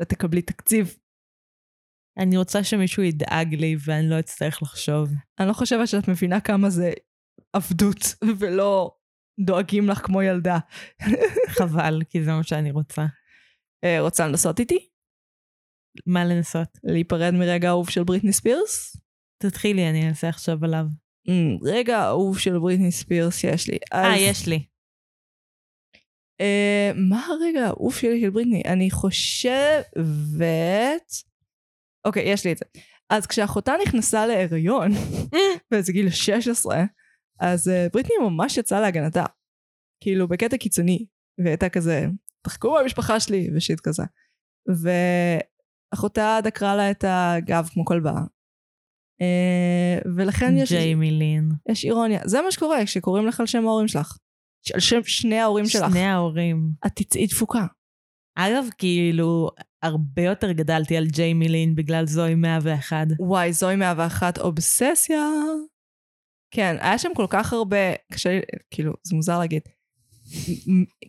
[0.00, 0.96] ותקבלי תקציב.
[2.20, 5.10] אני רוצה שמישהו ידאג לי ואני לא אצטרך לחשוב.
[5.38, 6.92] אני לא חושבת שאת מבינה כמה זה
[7.52, 8.96] עבדות, ולא
[9.40, 10.58] דואגים לך כמו ילדה.
[11.58, 13.06] חבל, כי זה מה שאני רוצה.
[13.84, 14.88] אה, רוצה לנסות איתי?
[16.06, 16.78] מה לנסות?
[16.84, 18.96] להיפרד מרגע האהוב של בריטני ספירס?
[19.42, 20.84] תתחילי, אני אנסה עכשיו עליו.
[21.28, 23.78] Mm, רגע האהוב של בריטני ספירס שיש לי.
[23.92, 24.64] אה, אז, יש לי.
[26.40, 28.62] אה, מה הרגע האהוב שלי של בריטני?
[28.66, 29.90] אני חושבת...
[32.04, 32.64] אוקיי, יש לי את זה.
[33.10, 34.90] אז כשאחותה נכנסה להיריון,
[35.70, 36.84] באיזה גיל 16,
[37.40, 39.24] אז uh, בריטני ממש יצאה להגנתה.
[40.02, 41.06] כאילו, בקטע קיצוני.
[41.44, 42.06] והייתה כזה,
[42.42, 44.02] תחקו במשפחה שלי, ושיט כזה.
[45.94, 48.14] אחותה דקרה לה את הגב כמו כלבה.
[49.20, 51.50] אה, ולכן יש, ג'יימי לין.
[51.68, 52.20] יש אירוניה.
[52.24, 54.16] זה מה שקורה כשקוראים לך על שם ההורים שלך.
[54.74, 55.90] על שם שני ההורים שלך.
[55.90, 56.70] שני ההורים.
[56.86, 57.66] את תצאי דפוקה.
[58.46, 59.50] אגב, כאילו,
[59.82, 63.06] הרבה יותר גדלתי על ג'יימי לין בגלל זוהי 101.
[63.18, 65.26] וואי, זוהי 101 אובססיה.
[66.50, 67.76] כן, היה שם כל כך הרבה,
[68.12, 69.62] קשה לי, כאילו, זה מוזר להגיד,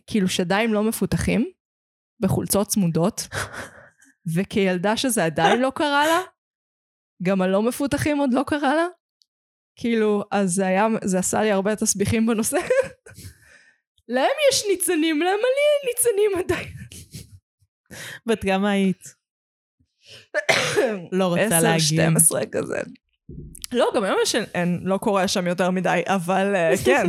[0.06, 1.50] כאילו שדיים לא מפותחים,
[2.20, 3.28] בחולצות צמודות,
[4.34, 6.20] וכילדה שזה עדיין לא קרה לה,
[7.22, 8.86] גם הלא מפותחים עוד לא קרה לה.
[9.76, 12.56] כאילו, אז זה היה, זה עשה לי הרבה תסביכים בנושא.
[14.14, 16.68] להם יש ניצנים, למה לי אין ניצנים עדיין?
[18.26, 19.14] בת כמה היית?
[21.12, 21.82] לא רוצה 10, להגיד.
[21.82, 22.80] 12 כזה.
[23.72, 27.06] לא, גם היום יש, אין, לא קורה שם יותר מדי, אבל אה, כן.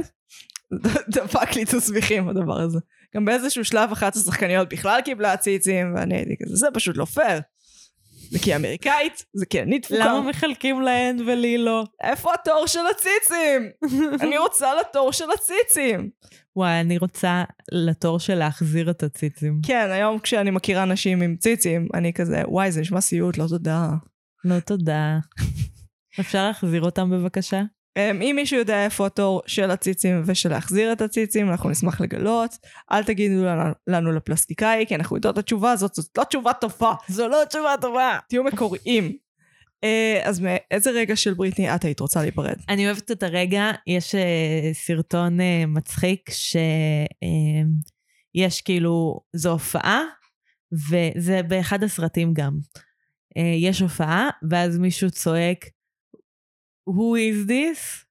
[1.09, 2.79] דפק לי תסביכים הדבר הזה.
[3.15, 7.39] גם באיזשהו שלב אחת השחקניות בכלל קיבלה ציצים, ואני הייתי כזה, זה פשוט לא פייר.
[8.33, 9.99] זה כי היא אמריקאית, זה כי אני דפוקה.
[9.99, 11.83] למה מחלקים להן ולי לא?
[12.03, 13.71] איפה התור של הציצים?
[14.23, 16.09] אני רוצה לתור של הציצים.
[16.55, 19.59] וואי, אני רוצה לתור של להחזיר את הציצים.
[19.65, 23.89] כן, היום כשאני מכירה נשים עם ציצים, אני כזה, וואי, זה נשמע סיוט, לא תודה.
[24.45, 25.17] לא תודה.
[26.19, 27.61] אפשר להחזיר אותם בבקשה?
[27.97, 32.57] אמ, אם מישהו יודע איפה התור של הציצים ושל להחזיר את הציצים, אנחנו נשמח לגלות.
[32.91, 36.93] אל תגידו לנו, לנו לפלסטיקאי, כי אנחנו יודעות את התשובה הזאת, זאת לא תשובה טובה.
[37.07, 38.17] זו לא תשובה טובה.
[38.29, 39.17] תהיו מקוריים.
[39.83, 42.55] אה, אז מאיזה רגע של בריטני את היית רוצה להיפרד?
[42.69, 46.61] אני אוהבת את הרגע, יש אה, סרטון אה, מצחיק שיש
[48.61, 50.01] כאילו, זו הופעה,
[50.89, 52.57] וזה באחד הסרטים גם.
[53.61, 55.65] יש הופעה, ואז מישהו צועק,
[56.89, 58.03] who is this?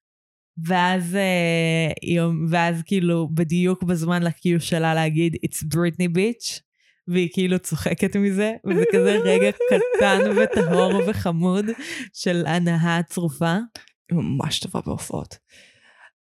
[0.66, 6.60] ואז, אה, ואז כאילו בדיוק בזמן לקיו שלה להגיד it's Britney bitch,
[7.08, 11.64] והיא כאילו צוחקת מזה, וזה כזה רגע קטן וטהור וחמוד
[12.12, 13.56] של הנאה צרופה.
[14.10, 15.36] היא ממש טובה בהופעות.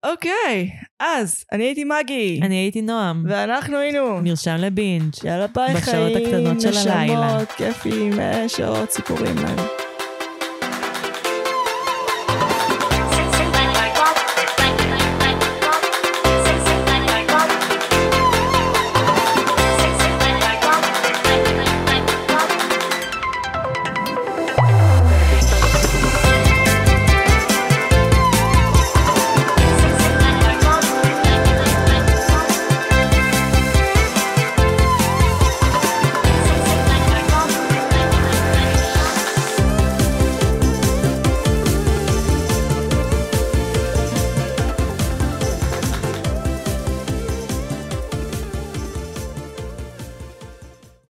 [0.06, 2.40] אוקיי, אז אני הייתי מגי.
[2.42, 4.20] אני הייתי נועם, ואנחנו היינו.
[4.20, 5.12] נרשם לבינג'.
[5.24, 7.36] יאללה ביי בשעות חיים, הקטנות של הלילה.
[7.36, 9.36] נשמות, כיפים, אה, שעות, סיפורים.
[9.36, 9.91] לילה.